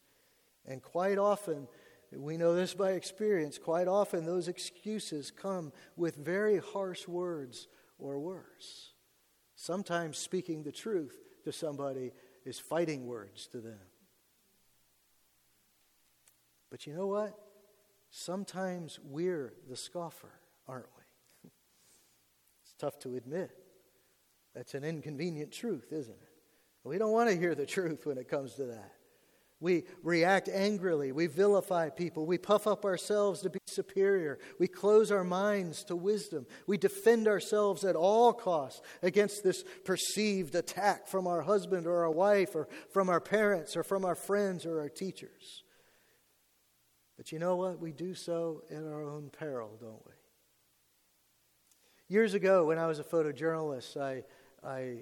And 0.67 0.83
quite 0.83 1.17
often, 1.17 1.69
we 2.13 2.37
know 2.37 2.55
this 2.55 2.75
by 2.75 2.91
experience, 2.91 3.57
quite 3.57 3.89
often 3.89 4.27
those 4.27 4.47
excuses 4.47 5.31
come 5.31 5.73
with 5.97 6.17
very 6.17 6.59
harsh 6.59 7.09
words 7.09 7.67
or 7.99 8.19
worse. 8.19 8.93
Sometimes 9.55 10.19
speaking 10.19 10.65
the 10.65 10.71
truth 10.71 11.17
to 11.45 11.51
somebody 11.51 12.13
is 12.45 12.59
fighting 12.59 13.07
words 13.07 13.47
to 13.53 13.61
them. 13.63 13.81
But 16.69 16.87
you 16.87 16.93
know 16.93 17.07
what? 17.07 17.46
Sometimes 18.19 18.99
we're 19.05 19.53
the 19.69 19.77
scoffer, 19.77 20.33
aren't 20.67 20.87
we? 20.97 21.51
It's 22.63 22.73
tough 22.79 22.99
to 23.01 23.15
admit. 23.15 23.51
That's 24.55 24.73
an 24.73 24.85
inconvenient 24.85 25.53
truth, 25.53 25.93
isn't 25.93 26.15
it? 26.15 26.29
We 26.83 26.97
don't 26.97 27.13
want 27.13 27.29
to 27.29 27.37
hear 27.37 27.55
the 27.55 27.67
truth 27.67 28.07
when 28.07 28.17
it 28.17 28.27
comes 28.27 28.55
to 28.55 28.65
that. 28.65 28.95
We 29.61 29.85
react 30.03 30.49
angrily. 30.49 31.13
We 31.13 31.27
vilify 31.27 31.91
people. 31.91 32.25
We 32.25 32.39
puff 32.39 32.67
up 32.67 32.87
ourselves 32.87 33.43
to 33.43 33.51
be 33.51 33.59
superior. 33.67 34.39
We 34.59 34.67
close 34.67 35.13
our 35.13 35.25
minds 35.25 35.85
to 35.85 35.95
wisdom. 35.95 36.47
We 36.67 36.79
defend 36.79 37.29
ourselves 37.29 37.85
at 37.85 37.97
all 37.97 38.33
costs 38.33 38.81
against 39.03 39.45
this 39.45 39.63
perceived 39.85 40.55
attack 40.55 41.07
from 41.07 41.27
our 41.27 41.43
husband 41.43 41.87
or 41.87 42.03
our 42.03 42.11
wife 42.11 42.55
or 42.55 42.67
from 42.91 43.11
our 43.11 43.21
parents 43.21 43.77
or 43.77 43.83
from 43.83 44.07
our 44.07 44.15
friends 44.15 44.65
or 44.65 44.81
our 44.81 44.89
teachers. 44.89 45.65
But 47.17 47.33
you 47.33 47.39
know 47.39 47.57
what? 47.57 47.81
We 47.81 47.93
do 47.93 48.15
so 48.15 48.63
in 48.69 48.87
our 48.87 49.03
own 49.03 49.31
peril, 49.31 49.77
don't 49.81 50.05
we? 50.07 50.13
Years 52.09 52.35
ago, 52.35 52.67
when 52.67 52.79
I 52.79 52.87
was 52.87 52.99
a 52.99 53.05
photojournalist, 53.05 53.97
I, 54.01 54.23
I 54.63 54.99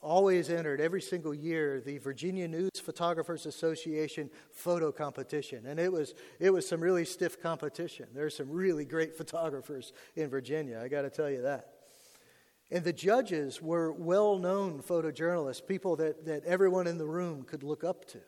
always 0.00 0.50
entered 0.50 0.80
every 0.80 1.02
single 1.02 1.34
year 1.34 1.80
the 1.80 1.98
Virginia 1.98 2.46
News 2.46 2.70
Photographers 2.82 3.44
Association 3.44 4.30
photo 4.52 4.92
competition. 4.92 5.66
And 5.66 5.80
it 5.80 5.92
was, 5.92 6.14
it 6.38 6.50
was 6.50 6.66
some 6.66 6.80
really 6.80 7.04
stiff 7.04 7.42
competition. 7.42 8.06
There 8.14 8.24
are 8.24 8.30
some 8.30 8.50
really 8.50 8.84
great 8.84 9.14
photographers 9.18 9.92
in 10.14 10.30
Virginia, 10.30 10.80
I 10.82 10.88
got 10.88 11.02
to 11.02 11.10
tell 11.10 11.30
you 11.30 11.42
that. 11.42 11.72
And 12.70 12.84
the 12.84 12.92
judges 12.92 13.62
were 13.62 13.92
well 13.92 14.38
known 14.38 14.82
photojournalists, 14.82 15.66
people 15.66 15.96
that, 15.96 16.24
that 16.26 16.44
everyone 16.44 16.86
in 16.86 16.98
the 16.98 17.06
room 17.06 17.42
could 17.42 17.62
look 17.62 17.84
up 17.84 18.06
to. 18.06 18.18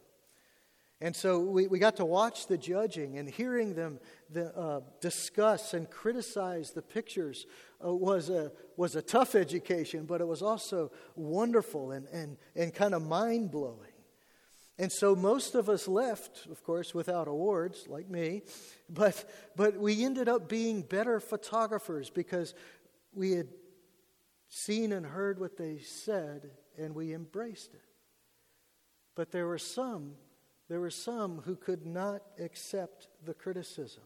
And 1.01 1.15
so 1.15 1.39
we, 1.39 1.69
we 1.69 1.79
got 1.79 1.97
to 1.97 2.05
watch 2.05 2.49
the 2.49 2.59
judging 2.59 3.19
and 3.19 3.31
hearing 3.31 3.75
them 3.75 4.01
the, 4.31 4.57
uh, 4.57 4.81
discuss 5.01 5.73
and 5.73 5.89
criticize 5.89 6.73
the 6.73 6.83
pictures 6.83 7.47
uh, 7.85 7.95
was, 7.95 8.31
a, 8.31 8.51
was 8.77 8.97
a 8.97 9.03
tough 9.03 9.37
education, 9.37 10.07
but 10.07 10.21
it 10.21 10.27
was 10.27 10.43
also 10.43 10.91
wonderful 11.15 11.93
and, 11.93 12.09
and, 12.09 12.37
and 12.57 12.75
kind 12.75 12.95
of 12.95 13.03
mind 13.03 13.53
blowing. 13.53 13.93
And 14.77 14.91
so 14.91 15.15
most 15.15 15.55
of 15.55 15.69
us 15.69 15.87
left, 15.87 16.47
of 16.47 16.63
course, 16.65 16.95
without 16.95 17.29
awards, 17.29 17.87
like 17.89 18.09
me, 18.09 18.43
but, 18.89 19.29
but 19.55 19.77
we 19.77 20.05
ended 20.05 20.29
up 20.29 20.49
being 20.49 20.83
better 20.83 21.21
photographers 21.21 22.11
because 22.11 22.55
we 23.13 23.33
had 23.33 23.49
seen 24.49 24.93
and 24.93 25.07
heard 25.07 25.39
what 25.39 25.57
they 25.57 25.79
said 25.79 26.51
and 26.77 26.95
we 26.95 27.13
embraced 27.13 27.75
it. 27.75 27.83
But 29.15 29.31
there 29.31 29.47
were 29.47 29.59
some 29.59 30.13
there 30.69 30.81
were 30.81 30.91
some 30.91 31.43
who 31.45 31.57
could 31.57 31.87
not 31.87 32.23
accept 32.39 33.09
the 33.25 33.35
criticism. 33.35 34.03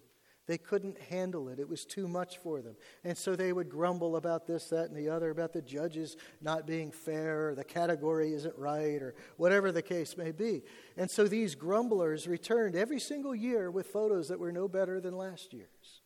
They 0.46 0.58
couldn't 0.58 0.98
handle 0.98 1.48
it. 1.48 1.60
It 1.60 1.68
was 1.68 1.84
too 1.84 2.08
much 2.08 2.38
for 2.38 2.60
them. 2.60 2.74
And 3.04 3.16
so 3.16 3.36
they 3.36 3.52
would 3.52 3.68
grumble 3.68 4.16
about 4.16 4.46
this, 4.46 4.68
that, 4.70 4.88
and 4.88 4.96
the 4.96 5.08
other, 5.08 5.30
about 5.30 5.52
the 5.52 5.62
judges 5.62 6.16
not 6.40 6.66
being 6.66 6.90
fair, 6.90 7.50
or 7.50 7.54
the 7.54 7.64
category 7.64 8.32
isn't 8.32 8.58
right, 8.58 9.00
or 9.00 9.14
whatever 9.36 9.70
the 9.70 9.82
case 9.82 10.16
may 10.16 10.32
be. 10.32 10.62
And 10.96 11.08
so 11.08 11.28
these 11.28 11.54
grumblers 11.54 12.26
returned 12.26 12.74
every 12.74 12.98
single 12.98 13.36
year 13.36 13.70
with 13.70 13.86
photos 13.86 14.28
that 14.28 14.40
were 14.40 14.52
no 14.52 14.66
better 14.66 15.00
than 15.00 15.16
last 15.16 15.52
year's. 15.52 16.02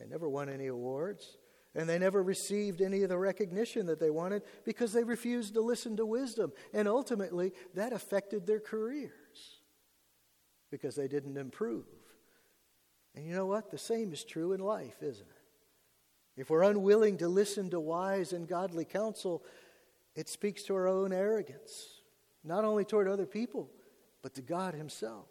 They 0.00 0.06
never 0.06 0.28
won 0.28 0.48
any 0.48 0.66
awards. 0.66 1.38
And 1.74 1.88
they 1.88 1.98
never 1.98 2.22
received 2.22 2.82
any 2.82 3.02
of 3.02 3.08
the 3.08 3.16
recognition 3.16 3.86
that 3.86 3.98
they 3.98 4.10
wanted 4.10 4.42
because 4.64 4.92
they 4.92 5.04
refused 5.04 5.54
to 5.54 5.62
listen 5.62 5.96
to 5.96 6.04
wisdom. 6.04 6.52
And 6.74 6.86
ultimately, 6.86 7.52
that 7.74 7.94
affected 7.94 8.46
their 8.46 8.60
careers 8.60 9.12
because 10.72 10.96
they 10.96 11.06
didn't 11.06 11.36
improve. 11.36 11.84
And 13.14 13.24
you 13.24 13.36
know 13.36 13.46
what? 13.46 13.70
The 13.70 13.78
same 13.78 14.12
is 14.12 14.24
true 14.24 14.52
in 14.52 14.60
life, 14.60 14.96
isn't 15.02 15.28
it? 15.28 16.40
If 16.40 16.50
we're 16.50 16.64
unwilling 16.64 17.18
to 17.18 17.28
listen 17.28 17.70
to 17.70 17.78
wise 17.78 18.32
and 18.32 18.48
godly 18.48 18.86
counsel, 18.86 19.44
it 20.16 20.28
speaks 20.28 20.62
to 20.64 20.74
our 20.74 20.88
own 20.88 21.12
arrogance, 21.12 22.00
not 22.42 22.64
only 22.64 22.84
toward 22.84 23.06
other 23.06 23.26
people, 23.26 23.70
but 24.22 24.34
to 24.34 24.42
God 24.42 24.74
Himself. 24.74 25.26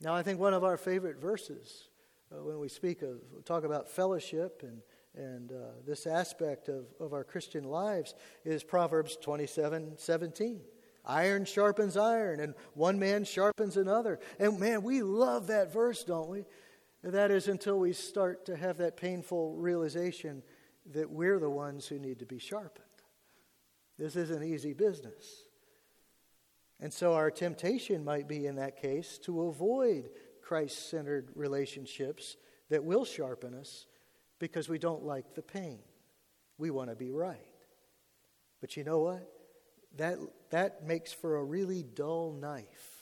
Now, 0.00 0.14
I 0.14 0.22
think 0.22 0.38
one 0.38 0.54
of 0.54 0.64
our 0.64 0.76
favorite 0.76 1.20
verses 1.20 1.88
uh, 2.32 2.42
when 2.42 2.58
we 2.58 2.68
speak 2.68 3.02
of, 3.02 3.18
talk 3.44 3.64
about 3.64 3.88
fellowship 3.88 4.62
and, 4.62 4.80
and 5.14 5.52
uh, 5.52 5.72
this 5.86 6.06
aspect 6.06 6.68
of, 6.68 6.86
of 7.00 7.12
our 7.12 7.24
Christian 7.24 7.64
lives 7.64 8.14
is 8.44 8.64
Proverbs 8.64 9.16
27 9.20 9.94
17. 9.96 10.60
Iron 11.06 11.44
sharpens 11.44 11.96
iron, 11.96 12.40
and 12.40 12.54
one 12.72 12.98
man 12.98 13.24
sharpens 13.24 13.76
another. 13.76 14.18
And 14.38 14.58
man, 14.58 14.82
we 14.82 15.02
love 15.02 15.48
that 15.48 15.72
verse, 15.72 16.02
don't 16.04 16.28
we? 16.28 16.44
That 17.02 17.30
is 17.30 17.48
until 17.48 17.78
we 17.78 17.92
start 17.92 18.46
to 18.46 18.56
have 18.56 18.78
that 18.78 18.96
painful 18.96 19.56
realization 19.56 20.42
that 20.92 21.10
we're 21.10 21.38
the 21.38 21.50
ones 21.50 21.86
who 21.86 21.98
need 21.98 22.20
to 22.20 22.26
be 22.26 22.38
sharpened. 22.38 22.84
This 23.98 24.16
isn't 24.16 24.42
easy 24.42 24.72
business. 24.72 25.44
And 26.80 26.92
so 26.92 27.14
our 27.14 27.30
temptation 27.30 28.04
might 28.04 28.26
be 28.26 28.46
in 28.46 28.56
that 28.56 28.80
case 28.80 29.18
to 29.24 29.42
avoid 29.42 30.10
Christ 30.42 30.90
centered 30.90 31.30
relationships 31.34 32.36
that 32.70 32.84
will 32.84 33.04
sharpen 33.04 33.54
us 33.54 33.86
because 34.38 34.68
we 34.68 34.78
don't 34.78 35.04
like 35.04 35.34
the 35.34 35.42
pain. 35.42 35.78
We 36.58 36.70
want 36.70 36.90
to 36.90 36.96
be 36.96 37.10
right. 37.10 37.38
But 38.60 38.76
you 38.76 38.84
know 38.84 39.00
what? 39.00 39.30
That, 39.96 40.18
that 40.50 40.86
makes 40.86 41.12
for 41.12 41.36
a 41.36 41.44
really 41.44 41.82
dull 41.82 42.32
knife 42.32 42.94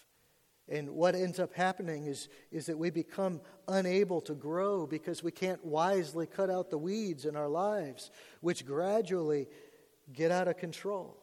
and 0.68 0.90
what 0.90 1.14
ends 1.14 1.38
up 1.40 1.52
happening 1.52 2.06
is, 2.06 2.28
is 2.50 2.66
that 2.66 2.78
we 2.78 2.90
become 2.90 3.40
unable 3.68 4.20
to 4.22 4.34
grow 4.34 4.86
because 4.86 5.22
we 5.22 5.32
can't 5.32 5.64
wisely 5.64 6.26
cut 6.26 6.50
out 6.50 6.70
the 6.70 6.78
weeds 6.78 7.26
in 7.26 7.36
our 7.36 7.48
lives, 7.48 8.10
which 8.40 8.64
gradually 8.64 9.48
get 10.12 10.30
out 10.30 10.48
of 10.48 10.56
control 10.56 11.18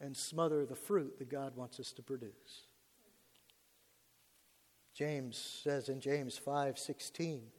and 0.00 0.16
smother 0.16 0.64
the 0.64 0.74
fruit 0.74 1.18
that 1.18 1.28
God 1.28 1.56
wants 1.56 1.80
us 1.80 1.92
to 1.92 2.02
produce. 2.02 2.66
James 4.94 5.36
says 5.36 5.88
in 5.88 6.00
James 6.00 6.38
5:16, 6.38 7.50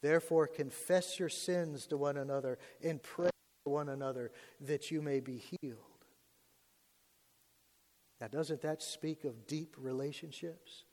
"Therefore 0.00 0.46
confess 0.46 1.18
your 1.18 1.28
sins 1.28 1.86
to 1.86 1.96
one 1.96 2.16
another 2.16 2.58
and 2.82 3.02
pray 3.02 3.30
for 3.64 3.72
one 3.72 3.88
another 3.88 4.30
that 4.60 4.90
you 4.90 5.00
may 5.00 5.20
be 5.20 5.38
healed." 5.38 5.89
Now, 8.20 8.28
doesn't 8.28 8.62
that 8.62 8.82
speak 8.82 9.24
of 9.24 9.46
deep 9.46 9.76
relationships? 9.78 10.84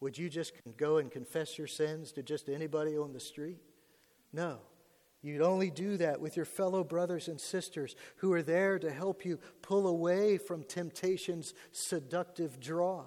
Would 0.00 0.18
you 0.18 0.28
just 0.28 0.52
go 0.76 0.98
and 0.98 1.10
confess 1.10 1.56
your 1.56 1.66
sins 1.66 2.12
to 2.12 2.22
just 2.22 2.48
anybody 2.48 2.98
on 2.98 3.12
the 3.12 3.20
street? 3.20 3.60
No. 4.32 4.58
You'd 5.22 5.40
only 5.40 5.70
do 5.70 5.96
that 5.96 6.20
with 6.20 6.36
your 6.36 6.44
fellow 6.44 6.84
brothers 6.84 7.28
and 7.28 7.40
sisters 7.40 7.96
who 8.16 8.34
are 8.34 8.42
there 8.42 8.78
to 8.78 8.92
help 8.92 9.24
you 9.24 9.38
pull 9.62 9.86
away 9.86 10.36
from 10.36 10.62
temptation's 10.64 11.54
seductive 11.72 12.60
draw. 12.60 13.06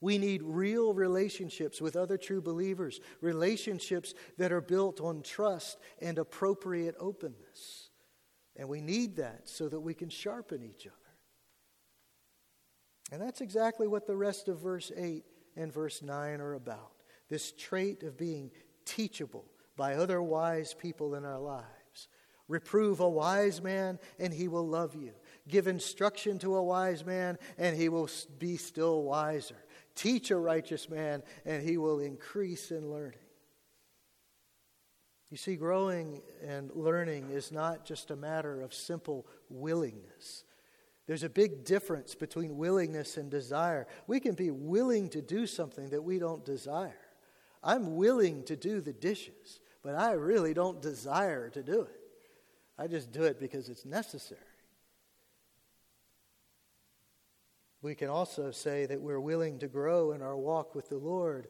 We 0.00 0.16
need 0.16 0.42
real 0.42 0.94
relationships 0.94 1.82
with 1.82 1.96
other 1.96 2.16
true 2.16 2.40
believers, 2.40 3.00
relationships 3.20 4.14
that 4.38 4.52
are 4.52 4.62
built 4.62 5.02
on 5.02 5.20
trust 5.20 5.78
and 6.00 6.16
appropriate 6.18 6.94
openness. 6.98 7.90
And 8.56 8.68
we 8.68 8.80
need 8.80 9.16
that 9.16 9.48
so 9.48 9.68
that 9.68 9.80
we 9.80 9.92
can 9.92 10.08
sharpen 10.08 10.62
each 10.62 10.86
other. 10.86 11.07
And 13.10 13.22
that's 13.22 13.40
exactly 13.40 13.86
what 13.86 14.06
the 14.06 14.16
rest 14.16 14.48
of 14.48 14.58
verse 14.58 14.92
8 14.94 15.24
and 15.56 15.72
verse 15.72 16.02
9 16.02 16.40
are 16.40 16.54
about 16.54 16.92
this 17.28 17.52
trait 17.52 18.02
of 18.02 18.16
being 18.16 18.50
teachable 18.84 19.44
by 19.76 19.94
other 19.94 20.22
wise 20.22 20.74
people 20.74 21.14
in 21.14 21.24
our 21.24 21.38
lives. 21.38 22.08
Reprove 22.48 23.00
a 23.00 23.08
wise 23.08 23.62
man, 23.62 23.98
and 24.18 24.32
he 24.32 24.48
will 24.48 24.66
love 24.66 24.94
you. 24.94 25.12
Give 25.46 25.66
instruction 25.66 26.38
to 26.38 26.56
a 26.56 26.62
wise 26.62 27.04
man, 27.04 27.38
and 27.58 27.76
he 27.76 27.90
will 27.90 28.08
be 28.38 28.56
still 28.56 29.02
wiser. 29.02 29.56
Teach 29.94 30.30
a 30.30 30.36
righteous 30.38 30.88
man, 30.88 31.22
and 31.44 31.62
he 31.62 31.76
will 31.76 32.00
increase 32.00 32.70
in 32.70 32.90
learning. 32.90 33.18
You 35.30 35.36
see, 35.36 35.56
growing 35.56 36.22
and 36.42 36.70
learning 36.74 37.30
is 37.30 37.52
not 37.52 37.84
just 37.84 38.10
a 38.10 38.16
matter 38.16 38.62
of 38.62 38.72
simple 38.72 39.26
willingness. 39.50 40.44
There's 41.08 41.22
a 41.22 41.30
big 41.30 41.64
difference 41.64 42.14
between 42.14 42.58
willingness 42.58 43.16
and 43.16 43.30
desire. 43.30 43.86
We 44.06 44.20
can 44.20 44.34
be 44.34 44.50
willing 44.50 45.08
to 45.08 45.22
do 45.22 45.46
something 45.46 45.88
that 45.88 46.04
we 46.04 46.18
don't 46.18 46.44
desire. 46.44 47.00
I'm 47.64 47.96
willing 47.96 48.44
to 48.44 48.56
do 48.56 48.82
the 48.82 48.92
dishes, 48.92 49.60
but 49.82 49.94
I 49.94 50.12
really 50.12 50.52
don't 50.52 50.82
desire 50.82 51.48
to 51.48 51.62
do 51.62 51.80
it. 51.80 52.00
I 52.78 52.88
just 52.88 53.10
do 53.10 53.22
it 53.22 53.40
because 53.40 53.70
it's 53.70 53.86
necessary. 53.86 54.42
We 57.80 57.94
can 57.94 58.10
also 58.10 58.50
say 58.50 58.84
that 58.84 59.00
we're 59.00 59.18
willing 59.18 59.60
to 59.60 59.66
grow 59.66 60.12
in 60.12 60.20
our 60.20 60.36
walk 60.36 60.74
with 60.74 60.90
the 60.90 60.98
Lord, 60.98 61.48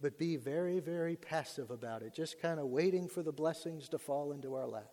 but 0.00 0.16
be 0.16 0.36
very, 0.36 0.78
very 0.78 1.16
passive 1.16 1.72
about 1.72 2.02
it, 2.02 2.14
just 2.14 2.40
kind 2.40 2.60
of 2.60 2.66
waiting 2.66 3.08
for 3.08 3.24
the 3.24 3.32
blessings 3.32 3.88
to 3.88 3.98
fall 3.98 4.30
into 4.30 4.54
our 4.54 4.68
lap. 4.68 4.92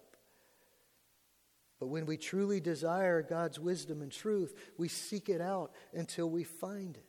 But 1.80 1.88
when 1.88 2.06
we 2.06 2.18
truly 2.18 2.60
desire 2.60 3.22
God's 3.22 3.60
wisdom 3.60 4.02
and 4.02 4.12
truth, 4.12 4.54
we 4.78 4.88
seek 4.90 5.30
it 5.30 5.42
out 5.42 5.72
until 5.94 6.30
we 6.30 6.44
find 6.44 6.98
it. 6.98 7.06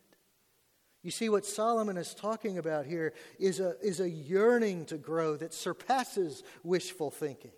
You 1.02 1.10
see, 1.10 1.28
what 1.28 1.46
Solomon 1.46 1.96
is 1.96 2.14
talking 2.14 2.58
about 2.58 2.86
here 2.86 3.14
is 3.38 3.58
a, 3.58 3.74
is 3.82 4.00
a 4.00 4.08
yearning 4.08 4.84
to 4.86 4.98
grow 4.98 5.36
that 5.36 5.54
surpasses 5.54 6.42
wishful 6.62 7.10
thinking. 7.10 7.52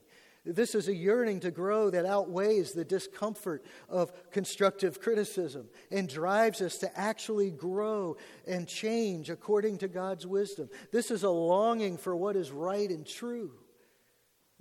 This 0.44 0.74
is 0.74 0.88
a 0.88 0.94
yearning 0.94 1.40
to 1.40 1.52
grow 1.52 1.90
that 1.90 2.04
outweighs 2.04 2.72
the 2.72 2.84
discomfort 2.84 3.64
of 3.88 4.12
constructive 4.32 5.00
criticism 5.00 5.68
and 5.90 6.08
drives 6.08 6.60
us 6.60 6.78
to 6.78 6.98
actually 6.98 7.50
grow 7.50 8.16
and 8.46 8.66
change 8.66 9.30
according 9.30 9.78
to 9.78 9.88
God's 9.88 10.26
wisdom. 10.26 10.68
This 10.90 11.12
is 11.12 11.22
a 11.22 11.30
longing 11.30 11.96
for 11.96 12.16
what 12.16 12.34
is 12.34 12.50
right 12.50 12.90
and 12.90 13.06
true. 13.06 13.52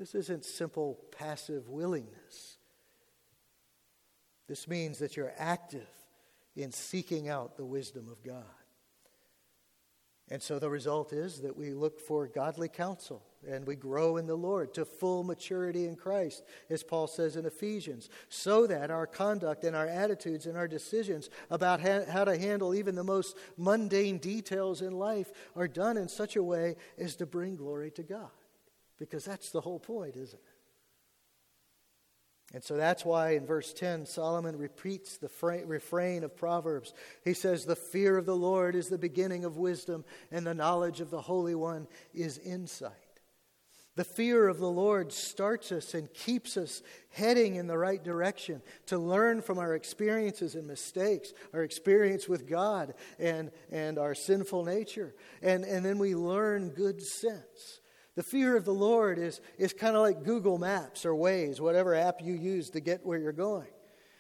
This 0.02 0.16
isn't 0.16 0.46
simple 0.46 0.98
passive 1.16 1.70
willingness. 1.70 2.58
This 4.48 4.68
means 4.68 4.98
that 4.98 5.16
you're 5.16 5.32
active 5.38 5.88
in 6.56 6.72
seeking 6.72 7.30
out 7.30 7.56
the 7.56 7.66
wisdom 7.66 8.08
of 8.10 8.24
God. 8.24 8.44
And 10.32 10.42
so 10.42 10.58
the 10.58 10.72
result 10.72 11.14
is 11.14 11.42
that 11.42 11.56
we 11.56 11.76
look 11.76 12.00
for 12.00 12.26
godly 12.26 12.68
counsel 12.68 13.22
and 13.48 13.68
we 13.68 13.76
grow 13.76 14.18
in 14.18 14.26
the 14.26 14.34
Lord 14.34 14.74
to 14.74 14.86
full 14.86 15.24
maturity 15.24 15.86
in 15.86 15.96
Christ, 15.96 16.42
as 16.72 16.82
Paul 16.82 17.06
says 17.06 17.36
in 17.36 17.46
Ephesians, 17.46 18.10
so 18.28 18.66
that 18.66 18.90
our 18.90 19.06
conduct 19.06 19.64
and 19.66 19.76
our 19.76 19.88
attitudes 19.88 20.48
and 20.48 20.58
our 20.58 20.68
decisions 20.68 21.30
about 21.52 21.80
how 21.80 22.24
to 22.24 22.40
handle 22.40 22.74
even 22.74 22.96
the 22.96 23.04
most 23.04 23.38
mundane 23.56 24.18
details 24.18 24.82
in 24.82 24.98
life 24.98 25.32
are 25.56 25.68
done 25.68 25.96
in 25.96 26.08
such 26.08 26.38
a 26.38 26.44
way 26.44 26.76
as 26.98 27.16
to 27.18 27.28
bring 27.28 27.56
glory 27.56 27.92
to 27.92 28.02
God. 28.02 28.32
Because 29.02 29.26
that's 29.26 29.50
the 29.50 29.62
whole 29.62 29.80
point, 29.80 30.16
isn't 30.16 30.40
it? 30.40 30.56
And 32.54 32.64
so 32.64 32.78
that's 32.78 33.04
why 33.04 33.32
in 33.32 33.48
verse 33.48 33.74
10, 33.74 34.06
Solomon 34.06 34.60
repeats 34.60 35.18
the 35.18 35.30
refrain 35.66 36.24
of 36.24 36.38
Proverbs. 36.38 36.94
He 37.26 37.34
says, 37.34 37.66
The 37.66 37.76
fear 37.76 38.16
of 38.16 38.28
the 38.28 38.36
Lord 38.36 38.76
is 38.76 38.90
the 38.90 39.00
beginning 39.00 39.44
of 39.44 39.58
wisdom, 39.58 40.06
and 40.30 40.46
the 40.46 40.54
knowledge 40.54 41.02
of 41.02 41.10
the 41.10 41.22
Holy 41.22 41.56
One 41.56 41.88
is 42.14 42.38
insight. 42.38 42.92
The 43.96 44.04
fear 44.04 44.48
of 44.48 44.60
the 44.60 44.70
Lord 44.70 45.12
starts 45.12 45.72
us 45.72 45.96
and 45.96 46.14
keeps 46.14 46.56
us 46.56 46.84
heading 47.10 47.56
in 47.56 47.66
the 47.66 47.80
right 47.80 48.04
direction 48.04 48.62
to 48.86 49.00
learn 49.00 49.42
from 49.42 49.58
our 49.58 49.74
experiences 49.74 50.54
and 50.54 50.68
mistakes, 50.68 51.34
our 51.54 51.64
experience 51.64 52.30
with 52.30 52.48
God 52.48 52.94
and, 53.18 53.50
and 53.72 53.98
our 53.98 54.14
sinful 54.14 54.64
nature. 54.64 55.16
And, 55.42 55.64
and 55.64 55.84
then 55.84 55.98
we 55.98 56.14
learn 56.14 56.70
good 56.70 57.02
sense. 57.02 57.81
The 58.22 58.28
fear 58.28 58.56
of 58.56 58.66
the 58.66 58.72
Lord 58.72 59.18
is, 59.18 59.42
is 59.58 59.74
kind 59.74 59.96
of 59.96 60.04
like 60.04 60.24
Google 60.24 60.60
Maps 60.60 61.08
or 61.08 61.14
Waze, 61.14 61.60
whatever 61.60 61.96
app 61.96 62.22
you 62.22 62.36
use 62.36 62.70
to 62.70 62.80
get 62.80 63.04
where 63.04 63.18
you're 63.18 63.32
going. 63.32 63.66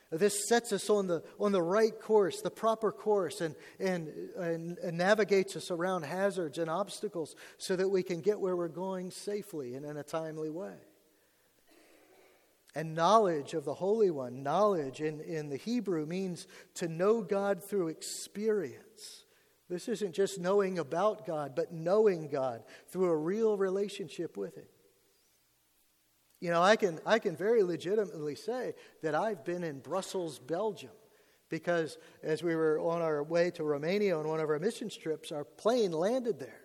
This 0.10 0.48
sets 0.50 0.74
us 0.74 0.90
on 0.90 1.06
the, 1.06 1.22
on 1.40 1.52
the 1.52 1.62
right 1.62 1.94
course, 2.02 2.42
the 2.42 2.50
proper 2.50 2.92
course, 2.92 3.42
and, 3.42 3.54
and, 3.80 4.08
and, 4.40 4.80
and 4.80 4.98
navigates 4.98 5.56
us 5.56 5.70
around 5.70 6.06
hazards 6.06 6.58
and 6.58 6.68
obstacles 6.68 7.36
so 7.60 7.76
that 7.76 7.90
we 7.90 8.02
can 8.02 8.22
get 8.22 8.40
where 8.40 8.56
we're 8.56 8.70
going 8.70 9.12
safely 9.12 9.76
and 9.76 9.86
in 9.86 9.98
a 9.98 10.04
timely 10.04 10.50
way. 10.50 10.78
And 12.74 12.96
knowledge 12.96 13.54
of 13.54 13.66
the 13.66 13.76
Holy 13.76 14.10
One, 14.10 14.42
knowledge 14.42 15.00
in, 15.00 15.22
in 15.22 15.50
the 15.50 15.58
Hebrew 15.58 16.08
means 16.08 16.48
to 16.74 16.88
know 16.88 17.22
God 17.22 17.64
through 17.64 17.90
experience. 17.90 19.21
This 19.72 19.88
isn't 19.88 20.14
just 20.14 20.38
knowing 20.38 20.80
about 20.80 21.26
God, 21.26 21.54
but 21.56 21.72
knowing 21.72 22.28
God 22.28 22.62
through 22.90 23.10
a 23.10 23.16
real 23.16 23.56
relationship 23.56 24.36
with 24.36 24.58
Him. 24.58 24.66
You 26.42 26.50
know, 26.50 26.62
I 26.62 26.76
can, 26.76 27.00
I 27.06 27.20
can 27.20 27.38
very 27.38 27.64
legitimately 27.64 28.36
say 28.36 28.74
that 29.02 29.16
I've 29.16 29.46
been 29.46 29.64
in 29.64 29.80
Brussels, 29.80 30.40
Belgium, 30.40 30.92
because 31.48 31.98
as 32.22 32.44
we 32.44 32.54
were 32.54 32.82
on 32.82 33.02
our 33.02 33.24
way 33.24 33.50
to 33.52 33.64
Romania 33.64 34.20
on 34.20 34.28
one 34.28 34.42
of 34.42 34.50
our 34.50 34.60
mission 34.60 34.90
trips, 34.90 35.32
our 35.32 35.46
plane 35.46 35.94
landed 35.94 36.38
there, 36.38 36.64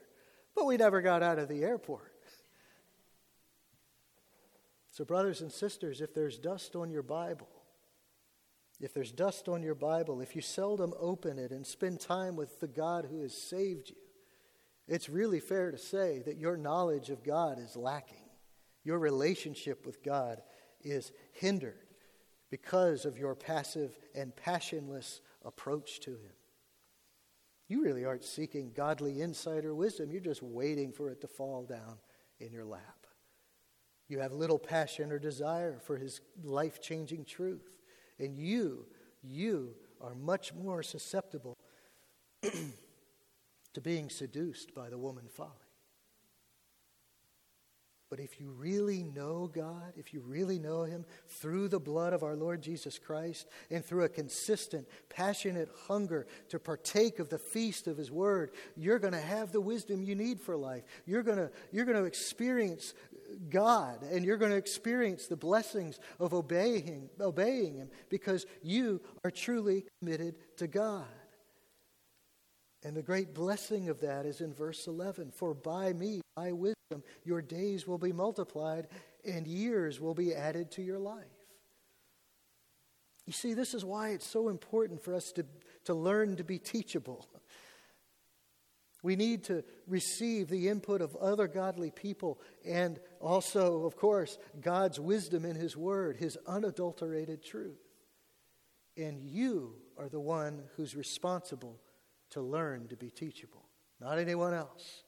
but 0.56 0.66
we 0.66 0.76
never 0.76 1.00
got 1.00 1.22
out 1.22 1.38
of 1.38 1.48
the 1.48 1.62
airport. 1.62 2.12
So, 4.90 5.04
brothers 5.04 5.42
and 5.42 5.52
sisters, 5.52 6.00
if 6.00 6.12
there's 6.12 6.38
dust 6.38 6.74
on 6.74 6.90
your 6.90 7.04
Bible, 7.04 7.55
if 8.80 8.92
there's 8.92 9.12
dust 9.12 9.48
on 9.48 9.62
your 9.62 9.74
Bible, 9.74 10.20
if 10.20 10.36
you 10.36 10.42
seldom 10.42 10.92
open 11.00 11.38
it 11.38 11.50
and 11.50 11.66
spend 11.66 12.00
time 12.00 12.36
with 12.36 12.60
the 12.60 12.68
God 12.68 13.06
who 13.10 13.22
has 13.22 13.36
saved 13.36 13.90
you, 13.90 13.96
it's 14.86 15.08
really 15.08 15.40
fair 15.40 15.70
to 15.70 15.78
say 15.78 16.22
that 16.26 16.36
your 16.36 16.56
knowledge 16.56 17.10
of 17.10 17.24
God 17.24 17.58
is 17.58 17.76
lacking. 17.76 18.18
Your 18.84 18.98
relationship 18.98 19.84
with 19.84 20.04
God 20.04 20.42
is 20.82 21.10
hindered 21.32 21.86
because 22.50 23.04
of 23.04 23.18
your 23.18 23.34
passive 23.34 23.98
and 24.14 24.36
passionless 24.36 25.20
approach 25.44 26.00
to 26.00 26.10
Him. 26.10 26.32
You 27.68 27.82
really 27.82 28.04
aren't 28.04 28.24
seeking 28.24 28.72
godly 28.76 29.20
insight 29.20 29.64
or 29.64 29.74
wisdom, 29.74 30.12
you're 30.12 30.20
just 30.20 30.42
waiting 30.42 30.92
for 30.92 31.10
it 31.10 31.20
to 31.22 31.28
fall 31.28 31.64
down 31.64 31.98
in 32.38 32.52
your 32.52 32.64
lap. 32.64 33.06
You 34.08 34.20
have 34.20 34.32
little 34.32 34.58
passion 34.58 35.10
or 35.10 35.18
desire 35.18 35.80
for 35.82 35.96
His 35.96 36.20
life 36.44 36.80
changing 36.80 37.24
truth. 37.24 37.75
And 38.18 38.36
you, 38.36 38.86
you 39.22 39.74
are 40.00 40.14
much 40.14 40.54
more 40.54 40.82
susceptible 40.82 41.56
to 42.42 43.80
being 43.80 44.10
seduced 44.10 44.74
by 44.74 44.88
the 44.88 44.98
woman 44.98 45.24
folly. 45.28 45.50
But 48.08 48.20
if 48.20 48.40
you 48.40 48.50
really 48.50 49.02
know 49.02 49.50
God, 49.52 49.94
if 49.96 50.14
you 50.14 50.20
really 50.20 50.60
know 50.60 50.84
Him 50.84 51.04
through 51.26 51.68
the 51.68 51.80
blood 51.80 52.12
of 52.12 52.22
our 52.22 52.36
Lord 52.36 52.62
Jesus 52.62 53.00
Christ 53.00 53.48
and 53.68 53.84
through 53.84 54.04
a 54.04 54.08
consistent, 54.08 54.86
passionate 55.08 55.68
hunger 55.88 56.28
to 56.50 56.60
partake 56.60 57.18
of 57.18 57.30
the 57.30 57.38
feast 57.38 57.88
of 57.88 57.96
His 57.96 58.12
Word, 58.12 58.52
you're 58.76 59.00
going 59.00 59.12
to 59.12 59.20
have 59.20 59.50
the 59.50 59.60
wisdom 59.60 60.02
you 60.02 60.14
need 60.14 60.40
for 60.40 60.56
life. 60.56 60.84
You're 61.04 61.24
going 61.24 61.38
to, 61.38 61.50
you're 61.72 61.84
going 61.84 61.98
to 61.98 62.04
experience 62.04 62.94
God 63.48 64.02
and 64.02 64.24
you're 64.24 64.36
going 64.36 64.52
to 64.52 64.56
experience 64.56 65.26
the 65.26 65.36
blessings 65.36 65.98
of 66.18 66.34
obeying, 66.34 67.08
obeying 67.20 67.76
Him 67.76 67.90
because 68.08 68.46
you 68.62 69.00
are 69.24 69.30
truly 69.30 69.84
committed 70.00 70.36
to 70.58 70.66
God. 70.66 71.04
And 72.82 72.96
the 72.96 73.02
great 73.02 73.34
blessing 73.34 73.88
of 73.88 74.00
that 74.00 74.26
is 74.26 74.40
in 74.40 74.54
verse 74.54 74.86
11 74.86 75.32
For 75.32 75.54
by 75.54 75.92
me, 75.92 76.20
by 76.36 76.52
wisdom, 76.52 77.02
your 77.24 77.42
days 77.42 77.86
will 77.86 77.98
be 77.98 78.12
multiplied 78.12 78.88
and 79.24 79.46
years 79.46 80.00
will 80.00 80.14
be 80.14 80.34
added 80.34 80.70
to 80.72 80.82
your 80.82 80.98
life. 80.98 81.24
You 83.26 83.32
see, 83.32 83.54
this 83.54 83.74
is 83.74 83.84
why 83.84 84.10
it's 84.10 84.26
so 84.26 84.48
important 84.48 85.02
for 85.02 85.14
us 85.14 85.32
to, 85.32 85.44
to 85.86 85.94
learn 85.94 86.36
to 86.36 86.44
be 86.44 86.58
teachable. 86.58 87.26
We 89.06 89.14
need 89.14 89.44
to 89.44 89.62
receive 89.86 90.48
the 90.48 90.66
input 90.66 91.00
of 91.00 91.14
other 91.14 91.46
godly 91.46 91.92
people 91.92 92.40
and 92.64 92.98
also, 93.20 93.84
of 93.84 93.94
course, 93.94 94.36
God's 94.60 94.98
wisdom 94.98 95.44
in 95.44 95.54
His 95.54 95.76
Word, 95.76 96.16
His 96.16 96.36
unadulterated 96.44 97.40
truth. 97.40 97.78
And 98.96 99.22
you 99.22 99.76
are 99.96 100.08
the 100.08 100.18
one 100.18 100.64
who's 100.74 100.96
responsible 100.96 101.78
to 102.30 102.40
learn 102.40 102.88
to 102.88 102.96
be 102.96 103.08
teachable, 103.10 103.68
not 104.00 104.18
anyone 104.18 104.54
else. 104.54 105.04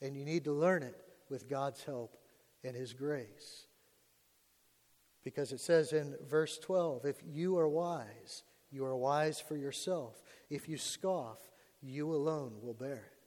And 0.00 0.16
you 0.16 0.24
need 0.24 0.44
to 0.44 0.52
learn 0.52 0.82
it 0.82 0.96
with 1.28 1.50
God's 1.50 1.84
help 1.84 2.16
and 2.64 2.74
His 2.74 2.94
grace. 2.94 3.66
Because 5.22 5.52
it 5.52 5.60
says 5.60 5.92
in 5.92 6.16
verse 6.26 6.56
12 6.56 7.04
if 7.04 7.16
you 7.26 7.58
are 7.58 7.68
wise, 7.68 8.42
you 8.70 8.86
are 8.86 8.96
wise 8.96 9.38
for 9.38 9.58
yourself. 9.58 10.22
If 10.48 10.66
you 10.66 10.78
scoff, 10.78 11.40
you 11.82 12.14
alone 12.14 12.54
will 12.62 12.72
bear 12.72 12.94
it. 12.94 13.17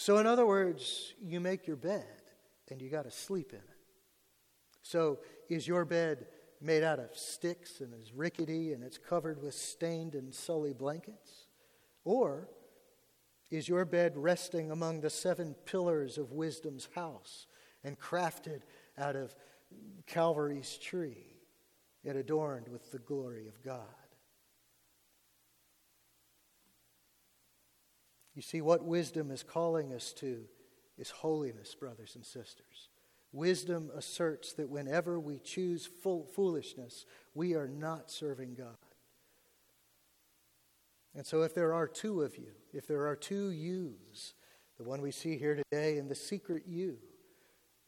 So, 0.00 0.18
in 0.18 0.28
other 0.28 0.46
words, 0.46 1.12
you 1.20 1.40
make 1.40 1.66
your 1.66 1.74
bed 1.74 2.22
and 2.70 2.80
you 2.80 2.88
got 2.88 3.02
to 3.02 3.10
sleep 3.10 3.50
in 3.50 3.58
it. 3.58 3.78
So, 4.80 5.18
is 5.48 5.66
your 5.66 5.84
bed 5.84 6.28
made 6.60 6.84
out 6.84 7.00
of 7.00 7.16
sticks 7.16 7.80
and 7.80 7.92
is 7.92 8.12
rickety 8.12 8.72
and 8.72 8.84
it's 8.84 8.96
covered 8.96 9.42
with 9.42 9.54
stained 9.54 10.14
and 10.14 10.32
sully 10.32 10.72
blankets? 10.72 11.48
Or 12.04 12.48
is 13.50 13.68
your 13.68 13.84
bed 13.84 14.12
resting 14.14 14.70
among 14.70 15.00
the 15.00 15.10
seven 15.10 15.56
pillars 15.66 16.16
of 16.16 16.30
wisdom's 16.30 16.88
house 16.94 17.48
and 17.82 17.98
crafted 17.98 18.60
out 18.96 19.16
of 19.16 19.34
Calvary's 20.06 20.78
tree 20.78 21.40
and 22.04 22.16
adorned 22.16 22.68
with 22.68 22.92
the 22.92 23.00
glory 23.00 23.48
of 23.48 23.60
God? 23.64 23.82
You 28.38 28.42
see, 28.42 28.60
what 28.60 28.84
wisdom 28.84 29.32
is 29.32 29.42
calling 29.42 29.92
us 29.92 30.12
to 30.18 30.44
is 30.96 31.10
holiness, 31.10 31.74
brothers 31.74 32.14
and 32.14 32.24
sisters. 32.24 32.88
Wisdom 33.32 33.90
asserts 33.96 34.52
that 34.52 34.68
whenever 34.68 35.18
we 35.18 35.40
choose 35.40 35.88
foolishness, 36.04 37.04
we 37.34 37.54
are 37.54 37.66
not 37.66 38.12
serving 38.12 38.54
God. 38.54 38.76
And 41.16 41.26
so, 41.26 41.42
if 41.42 41.52
there 41.52 41.74
are 41.74 41.88
two 41.88 42.22
of 42.22 42.36
you, 42.36 42.52
if 42.72 42.86
there 42.86 43.08
are 43.08 43.16
two 43.16 43.50
yous, 43.50 44.34
the 44.76 44.84
one 44.84 45.02
we 45.02 45.10
see 45.10 45.36
here 45.36 45.56
today 45.56 45.98
and 45.98 46.08
the 46.08 46.14
secret 46.14 46.62
you, 46.64 46.98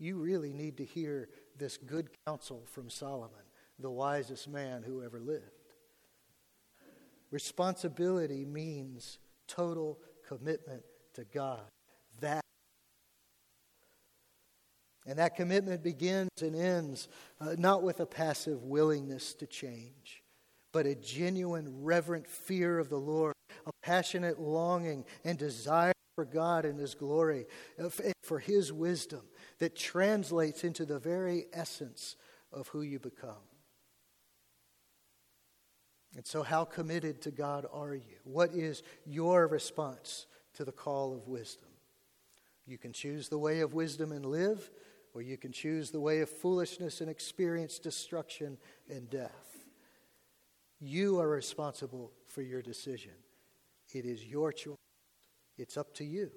you 0.01 0.17
really 0.17 0.53
need 0.53 0.79
to 0.79 0.85
hear 0.85 1.29
this 1.59 1.77
good 1.77 2.09
counsel 2.27 2.65
from 2.73 2.91
Solomon, 2.91 3.47
the 3.79 3.89
wisest 3.89 4.49
man 4.49 4.83
who 4.83 5.05
ever 5.05 5.21
lived. 5.21 5.45
Responsibility 7.31 8.45
means 8.45 9.21
total 9.47 10.01
commitment 10.31 10.83
to 11.15 11.25
God. 11.25 11.61
That 12.21 12.43
and 15.07 15.19
that 15.19 15.35
commitment 15.35 15.83
begins 15.83 16.31
and 16.41 16.55
ends 16.55 17.09
uh, 17.41 17.57
not 17.59 17.83
with 17.83 18.01
a 18.01 18.07
passive 18.07 18.63
willingness 18.63 19.35
to 19.35 19.47
change, 19.47 20.23
but 20.73 20.87
a 20.87 20.95
genuine, 20.95 21.83
reverent 21.83 22.29
fear 22.29 22.79
of 22.79 22.91
the 22.91 22.99
Lord, 22.99 23.35
a 23.67 23.73
passionate 23.83 24.39
longing 24.39 25.05
and 25.25 25.37
desire 25.37 25.93
for 26.15 26.25
God 26.25 26.65
and 26.65 26.79
His 26.79 26.95
glory, 26.95 27.47
uh, 27.83 27.89
for 28.23 28.39
His 28.39 28.73
wisdom 28.73 29.23
that 29.59 29.75
translates 29.75 30.63
into 30.63 30.85
the 30.85 30.99
very 30.99 31.47
essence 31.53 32.15
of 32.53 32.69
who 32.69 32.83
you 32.83 33.01
become. 33.01 33.50
And 36.17 36.27
so, 36.27 36.43
how 36.43 36.65
committed 36.65 37.23
to 37.23 37.31
God 37.31 37.67
are 37.73 37.95
you? 37.95 38.19
What 38.25 38.53
is 38.53 38.83
your 39.07 39.47
response 39.47 40.27
to 40.55 40.65
the 40.65 40.73
call 40.73 41.15
of 41.15 41.29
wisdom? 41.29 41.69
You 42.67 42.79
can 42.79 42.93
choose 42.93 43.29
the 43.29 43.39
way 43.39 43.61
of 43.61 43.75
wisdom 43.75 44.13
and 44.13 44.27
live, 44.27 44.71
or 45.15 45.23
you 45.23 45.37
can 45.37 45.53
choose 45.53 45.91
the 45.91 46.01
way 46.01 46.21
of 46.21 46.29
foolishness 46.29 47.01
and 47.01 47.09
experience 47.09 47.79
destruction 47.79 48.59
and 48.89 49.09
death. 49.09 49.67
You 50.81 51.21
are 51.21 51.29
responsible 51.29 52.13
for 52.27 52.43
your 52.43 52.63
decision. 52.63 53.13
It 53.93 54.05
is 54.05 54.25
your 54.25 54.53
choice. 54.53 54.77
It's 55.59 55.77
up 55.77 55.95
to 55.95 56.05
you. 56.05 56.31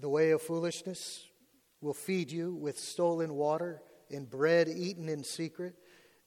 The 0.00 0.08
way 0.08 0.30
of 0.30 0.42
foolishness 0.42 1.24
will 1.80 1.94
feed 1.94 2.30
you 2.30 2.54
with 2.54 2.78
stolen 2.78 3.34
water 3.34 3.80
and 4.10 4.28
bread 4.28 4.68
eaten 4.68 5.08
in 5.08 5.24
secret. 5.24 5.74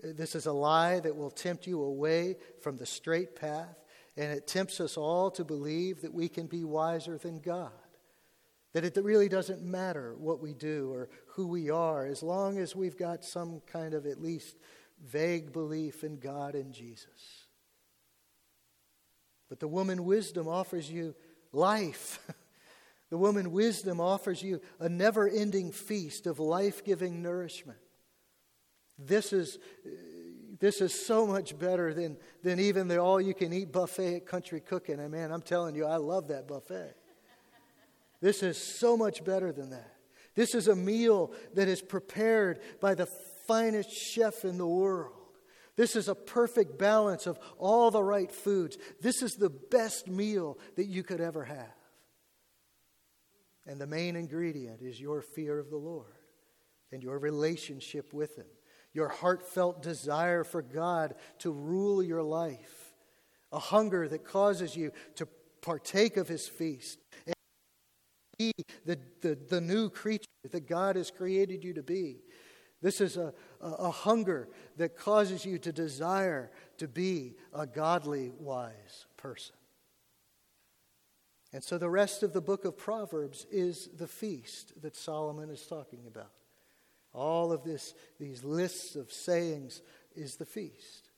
This 0.02 0.34
is 0.36 0.46
a 0.46 0.54
lie 0.54 1.00
that 1.02 1.16
will 1.16 1.30
tempt 1.30 1.68
you 1.68 1.82
away 1.82 2.38
from 2.62 2.78
the 2.78 2.86
straight 2.86 3.36
path, 3.36 3.84
and 4.16 4.32
it 4.32 4.48
tempts 4.48 4.80
us 4.80 4.96
all 4.96 5.30
to 5.32 5.44
believe 5.44 6.02
that 6.02 6.14
we 6.14 6.30
can 6.30 6.48
be 6.48 6.64
wiser 6.64 7.18
than 7.18 7.40
God. 7.40 7.72
That 8.74 8.86
it 8.86 8.98
really 9.04 9.30
doesn't 9.30 9.62
matter 9.62 10.16
what 10.18 10.42
we 10.42 10.54
do 10.54 10.92
or 10.94 11.10
who 11.28 11.48
we 11.48 11.70
are, 11.70 12.06
as 12.06 12.24
long 12.24 12.58
as 12.60 12.76
we've 12.76 12.98
got 12.98 13.26
some 13.26 13.62
kind 13.68 13.94
of 13.94 14.06
at 14.06 14.22
least 14.22 14.58
vague 15.06 15.52
belief 15.52 16.04
in 16.04 16.20
God 16.20 16.56
and 16.56 16.74
Jesus. 16.74 17.48
But 19.50 19.60
the 19.60 19.68
woman 19.68 20.06
wisdom 20.06 20.48
offers 20.48 20.90
you 20.90 21.16
life. 21.52 22.20
the 23.10 23.18
woman 23.18 23.52
wisdom 23.52 24.00
offers 24.00 24.44
you 24.44 24.62
a 24.80 24.88
never 24.88 25.28
ending 25.28 25.72
feast 25.72 26.28
of 26.28 26.40
life 26.40 26.86
giving 26.86 27.22
nourishment. 27.22 27.80
This 29.00 29.32
is, 29.32 29.58
this 30.60 30.82
is 30.82 31.06
so 31.06 31.26
much 31.26 31.58
better 31.58 31.94
than, 31.94 32.18
than 32.44 32.60
even 32.60 32.88
the 32.88 33.00
all 33.00 33.22
you 33.22 33.34
can 33.34 33.54
eat 33.54 33.72
buffet 33.72 34.18
at 34.18 34.26
Country 34.26 34.60
Cooking. 34.60 35.00
And 35.00 35.12
man, 35.12 35.32
I'm 35.32 35.42
telling 35.42 35.76
you, 35.76 35.86
I 35.86 35.96
love 35.96 36.28
that 36.28 36.48
buffet. 36.48 36.96
This 38.22 38.44
is 38.44 38.58
so 38.58 38.98
much 38.98 39.24
better 39.24 39.52
than 39.54 39.70
that. 39.70 39.96
This 40.36 40.54
is 40.54 40.68
a 40.68 40.76
meal 40.76 41.32
that 41.56 41.68
is 41.68 41.82
prepared 41.82 42.60
by 42.82 42.94
the 42.96 43.06
finest 43.06 43.90
chef 43.92 44.44
in 44.44 44.58
the 44.58 44.68
world. 44.68 45.16
This 45.76 45.96
is 45.96 46.10
a 46.10 46.16
perfect 46.16 46.78
balance 46.78 47.26
of 47.26 47.39
all 47.58 47.89
the 47.89 48.04
right 48.04 48.30
foods. 48.30 48.78
This 49.02 49.22
is 49.22 49.36
the 49.36 49.50
best 49.50 50.10
meal 50.10 50.60
that 50.76 50.88
you 50.88 51.04
could 51.04 51.22
ever 51.22 51.45
have. 51.45 51.74
And 53.66 53.80
the 53.80 53.88
main 53.88 54.16
ingredient 54.18 54.82
is 54.82 55.00
your 55.00 55.22
fear 55.22 55.58
of 55.58 55.70
the 55.70 55.78
Lord 55.78 56.18
and 56.91 57.02
your 57.02 57.18
relationship 57.18 58.14
with 58.14 58.36
Him, 58.36 58.47
your 58.94 59.10
heartfelt 59.10 59.82
desire 59.82 60.44
for 60.44 60.62
God 60.62 61.16
to 61.40 61.52
rule 61.52 62.02
your 62.02 62.24
life, 62.24 62.94
a 63.52 63.60
hunger 63.60 64.08
that 64.08 64.26
causes 64.26 64.76
you 64.76 64.92
to 65.16 65.28
partake 65.62 66.18
of 66.18 66.28
His 66.28 66.48
feast, 66.48 67.00
and 67.26 67.36
be 68.38 68.54
the, 68.86 69.00
the, 69.22 69.38
the 69.50 69.62
new 69.62 69.90
creature 69.90 70.26
that 70.52 70.68
God 70.68 70.96
has 70.96 71.12
created 71.12 71.64
you 71.64 71.74
to 71.74 71.84
be. 71.84 72.22
This 72.82 73.02
is 73.02 73.18
a, 73.18 73.34
a, 73.62 73.68
a 73.68 73.92
hunger 73.92 74.48
that 74.78 74.98
causes 74.98 75.46
you 75.46 75.60
to 75.60 75.72
desire 75.72 76.52
to 76.78 76.88
be 76.88 77.36
a 77.54 77.68
godly, 77.68 78.32
wise 78.40 79.06
person. 79.18 79.56
And 81.52 81.64
so 81.64 81.78
the 81.78 81.90
rest 81.90 82.24
of 82.24 82.32
the 82.32 82.42
book 82.42 82.64
of 82.64 82.78
Proverbs 82.78 83.46
is 83.52 83.90
the 83.98 84.08
feast 84.08 84.82
that 84.82 84.96
Solomon 84.96 85.50
is 85.50 85.66
talking 85.66 86.02
about. 86.08 86.32
All 87.14 87.51
of 87.51 87.64
this, 87.64 87.93
these 88.20 88.43
lists 88.43 88.95
of 88.95 89.12
sayings 89.12 89.82
is 90.16 90.36
the 90.36 90.45
feast. 90.45 91.10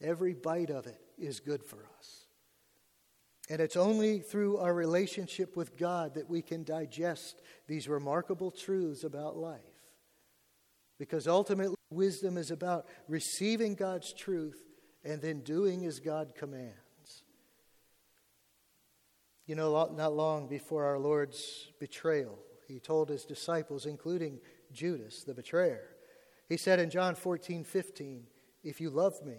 Every 0.00 0.34
bite 0.34 0.70
of 0.70 0.86
it 0.86 1.00
is 1.18 1.40
good 1.40 1.62
for 1.62 1.86
us. 1.98 2.26
And 3.48 3.60
it's 3.60 3.76
only 3.76 4.20
through 4.20 4.58
our 4.58 4.72
relationship 4.72 5.56
with 5.56 5.76
God 5.76 6.14
that 6.14 6.28
we 6.28 6.42
can 6.42 6.64
digest 6.64 7.42
these 7.66 7.88
remarkable 7.88 8.50
truths 8.50 9.04
about 9.04 9.36
life. 9.36 9.60
Because 10.98 11.26
ultimately, 11.26 11.76
wisdom 11.90 12.36
is 12.36 12.50
about 12.50 12.86
receiving 13.08 13.74
God's 13.74 14.12
truth 14.12 14.62
and 15.04 15.20
then 15.20 15.40
doing 15.40 15.84
as 15.84 15.98
God 15.98 16.34
commands. 16.34 16.76
You 19.46 19.56
know, 19.56 19.90
not 19.94 20.14
long 20.14 20.48
before 20.48 20.84
our 20.84 20.98
Lord's 20.98 21.68
betrayal, 21.80 22.38
he 22.68 22.78
told 22.78 23.08
his 23.08 23.24
disciples, 23.24 23.86
including 23.86 24.38
Judas, 24.72 25.24
the 25.24 25.34
betrayer, 25.34 25.88
he 26.48 26.56
said 26.56 26.78
in 26.78 26.90
John 26.90 27.14
14, 27.14 27.64
15, 27.64 28.24
If 28.62 28.80
you 28.80 28.90
love 28.90 29.24
me, 29.24 29.38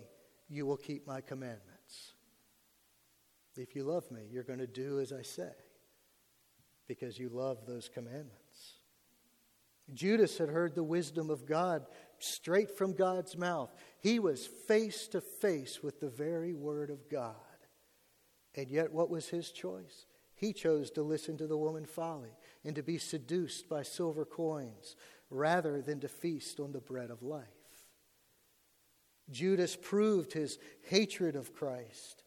you 0.50 0.66
will 0.66 0.78
keep 0.78 1.06
my 1.08 1.22
commandments. 1.22 2.14
If 3.56 3.76
you 3.76 3.84
love 3.84 4.10
me, 4.12 4.22
you're 4.32 4.44
going 4.44 4.60
to 4.60 4.68
do 4.68 5.00
as 5.00 5.14
I 5.14 5.22
say 5.22 5.52
because 6.88 7.18
you 7.18 7.30
love 7.30 7.66
those 7.66 7.90
commandments. 7.90 8.80
Judas 9.94 10.38
had 10.38 10.50
heard 10.50 10.76
the 10.76 10.84
wisdom 10.84 11.30
of 11.30 11.46
God 11.46 11.86
straight 12.18 12.76
from 12.78 12.94
God's 12.94 13.38
mouth. 13.38 13.74
He 14.00 14.20
was 14.20 14.48
face 14.68 15.08
to 15.10 15.22
face 15.22 15.84
with 15.84 16.00
the 16.00 16.10
very 16.10 16.54
word 16.54 16.90
of 16.90 17.10
God. 17.10 17.36
And 18.56 18.70
yet, 18.70 18.94
what 18.94 19.10
was 19.10 19.30
his 19.30 19.52
choice? 19.52 20.06
He 20.36 20.54
chose 20.54 20.90
to 20.92 21.04
listen 21.04 21.38
to 21.38 21.48
the 21.48 21.58
woman 21.58 21.86
folly 21.86 22.36
and 22.64 22.76
to 22.76 22.84
be 22.84 22.98
seduced 22.98 23.70
by 23.70 23.84
silver 23.84 24.26
coins 24.26 24.96
rather 25.34 25.82
than 25.82 26.00
to 26.02 26.08
feast 26.08 26.60
on 26.60 26.72
the 26.72 26.80
bread 26.80 27.10
of 27.10 27.24
life. 27.24 27.48
Judas 29.32 29.76
proved 29.76 30.34
his 30.34 30.60
hatred 30.90 31.36
of 31.36 31.54
Christ 31.54 32.24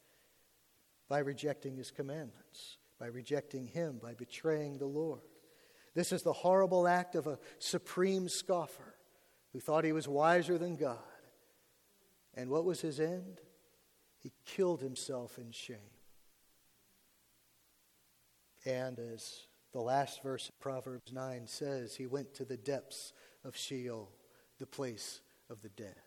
by 1.09 1.19
rejecting 1.19 1.77
his 1.77 1.91
commandments, 1.91 2.79
by 2.99 3.07
rejecting 3.07 3.67
him, 3.67 3.99
by 4.03 4.15
betraying 4.15 4.79
the 4.79 4.87
Lord. 4.87 5.21
This 5.95 6.13
is 6.13 6.23
the 6.23 6.33
horrible 6.33 6.89
act 6.89 7.15
of 7.15 7.27
a 7.27 7.39
supreme 7.59 8.29
scoffer 8.29 8.95
who 9.53 9.61
thought 9.61 9.85
he 9.85 9.93
was 9.93 10.09
wiser 10.09 10.59
than 10.59 10.77
God. 10.77 10.99
And 12.35 12.51
what 12.51 12.65
was 12.65 12.81
his 12.81 13.01
end? 13.01 13.41
He 14.19 14.33
killed 14.45 14.83
himself 14.83 15.39
in 15.39 15.53
shame. 15.53 15.77
And 18.65 18.99
as 18.99 19.46
the 19.77 19.83
last 19.83 20.23
verse 20.23 20.49
of 20.49 20.59
Proverbs 20.59 21.13
9 21.13 21.47
says, 21.47 21.95
he 21.95 22.07
went 22.07 22.33
to 22.33 22.47
the 22.47 22.57
depths 22.57 23.13
of 23.45 23.55
Sheol, 23.55 24.11
the 24.59 24.65
place 24.65 25.21
of 25.51 25.61
the 25.61 25.69
dead. 25.69 26.01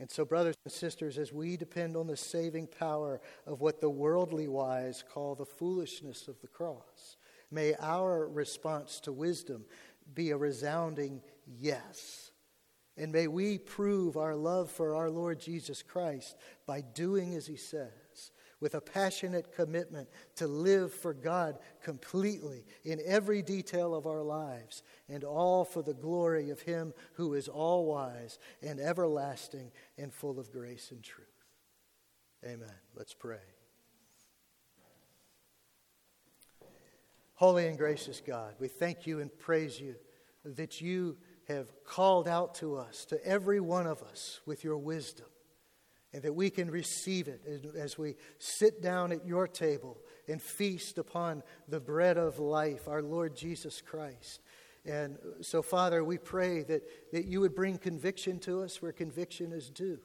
And 0.00 0.10
so, 0.10 0.24
brothers 0.24 0.56
and 0.64 0.72
sisters, 0.72 1.16
as 1.16 1.32
we 1.32 1.56
depend 1.56 1.96
on 1.96 2.08
the 2.08 2.16
saving 2.16 2.66
power 2.66 3.20
of 3.46 3.60
what 3.60 3.80
the 3.80 3.88
worldly 3.88 4.48
wise 4.48 5.04
call 5.08 5.36
the 5.36 5.46
foolishness 5.46 6.26
of 6.26 6.40
the 6.40 6.48
cross, 6.48 7.16
may 7.52 7.76
our 7.78 8.26
response 8.26 8.98
to 9.02 9.12
wisdom 9.12 9.64
be 10.12 10.32
a 10.32 10.36
resounding 10.36 11.22
yes. 11.46 12.32
And 12.96 13.12
may 13.12 13.28
we 13.28 13.58
prove 13.58 14.16
our 14.16 14.34
love 14.34 14.72
for 14.72 14.96
our 14.96 15.08
Lord 15.08 15.38
Jesus 15.38 15.84
Christ 15.84 16.36
by 16.66 16.80
doing 16.80 17.36
as 17.36 17.46
he 17.46 17.54
says 17.54 17.92
with 18.60 18.74
a 18.74 18.80
passionate 18.80 19.54
commitment 19.54 20.08
to 20.36 20.46
live 20.46 20.92
for 20.92 21.14
God 21.14 21.58
completely 21.82 22.64
in 22.84 23.00
every 23.04 23.42
detail 23.42 23.94
of 23.94 24.06
our 24.06 24.22
lives, 24.22 24.82
and 25.08 25.24
all 25.24 25.64
for 25.64 25.82
the 25.82 25.94
glory 25.94 26.50
of 26.50 26.60
Him 26.62 26.92
who 27.14 27.34
is 27.34 27.48
all 27.48 27.86
wise 27.86 28.38
and 28.62 28.80
everlasting 28.80 29.70
and 29.96 30.12
full 30.12 30.40
of 30.40 30.50
grace 30.52 30.90
and 30.90 31.02
truth. 31.02 31.26
Amen. 32.44 32.68
Let's 32.96 33.14
pray. 33.14 33.38
Holy 37.34 37.68
and 37.68 37.78
gracious 37.78 38.20
God, 38.24 38.54
we 38.58 38.66
thank 38.66 39.06
you 39.06 39.20
and 39.20 39.36
praise 39.38 39.80
you 39.80 39.94
that 40.44 40.80
you 40.80 41.16
have 41.46 41.68
called 41.84 42.26
out 42.26 42.56
to 42.56 42.76
us, 42.76 43.04
to 43.06 43.24
every 43.24 43.60
one 43.60 43.86
of 43.86 44.02
us, 44.02 44.40
with 44.44 44.64
your 44.64 44.76
wisdom 44.76 45.26
and 46.12 46.22
that 46.22 46.34
we 46.34 46.50
can 46.50 46.70
receive 46.70 47.28
it 47.28 47.42
as 47.76 47.98
we 47.98 48.14
sit 48.38 48.82
down 48.82 49.12
at 49.12 49.26
your 49.26 49.46
table 49.46 49.98
and 50.26 50.40
feast 50.40 50.98
upon 50.98 51.42
the 51.68 51.80
bread 51.80 52.16
of 52.16 52.38
life, 52.38 52.88
our 52.88 53.02
Lord 53.02 53.36
Jesus 53.36 53.80
Christ. 53.80 54.40
And 54.86 55.18
so, 55.42 55.60
Father, 55.60 56.02
we 56.02 56.16
pray 56.16 56.62
that, 56.62 56.82
that 57.12 57.26
you 57.26 57.40
would 57.40 57.54
bring 57.54 57.76
conviction 57.76 58.38
to 58.40 58.62
us 58.62 58.80
where 58.80 58.92
conviction 58.92 59.52
is 59.52 59.68
due. 59.68 59.98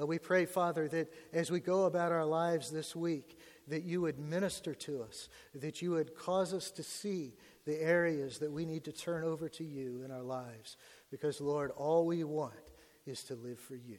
Uh, 0.00 0.06
we 0.06 0.18
pray, 0.18 0.44
Father, 0.44 0.88
that 0.88 1.12
as 1.32 1.52
we 1.52 1.60
go 1.60 1.84
about 1.84 2.10
our 2.10 2.24
lives 2.24 2.70
this 2.70 2.96
week, 2.96 3.38
that 3.68 3.84
you 3.84 4.00
would 4.00 4.18
minister 4.18 4.74
to 4.74 5.02
us, 5.02 5.28
that 5.54 5.80
you 5.80 5.92
would 5.92 6.16
cause 6.16 6.52
us 6.52 6.72
to 6.72 6.82
see 6.82 7.34
the 7.64 7.80
areas 7.80 8.38
that 8.38 8.50
we 8.50 8.64
need 8.64 8.84
to 8.84 8.92
turn 8.92 9.22
over 9.22 9.48
to 9.48 9.64
you 9.64 10.02
in 10.04 10.10
our 10.10 10.22
lives. 10.22 10.76
Because, 11.10 11.40
Lord, 11.40 11.70
all 11.76 12.04
we 12.06 12.24
want 12.24 12.54
is 13.06 13.22
to 13.24 13.34
live 13.34 13.58
for 13.58 13.76
you. 13.76 13.98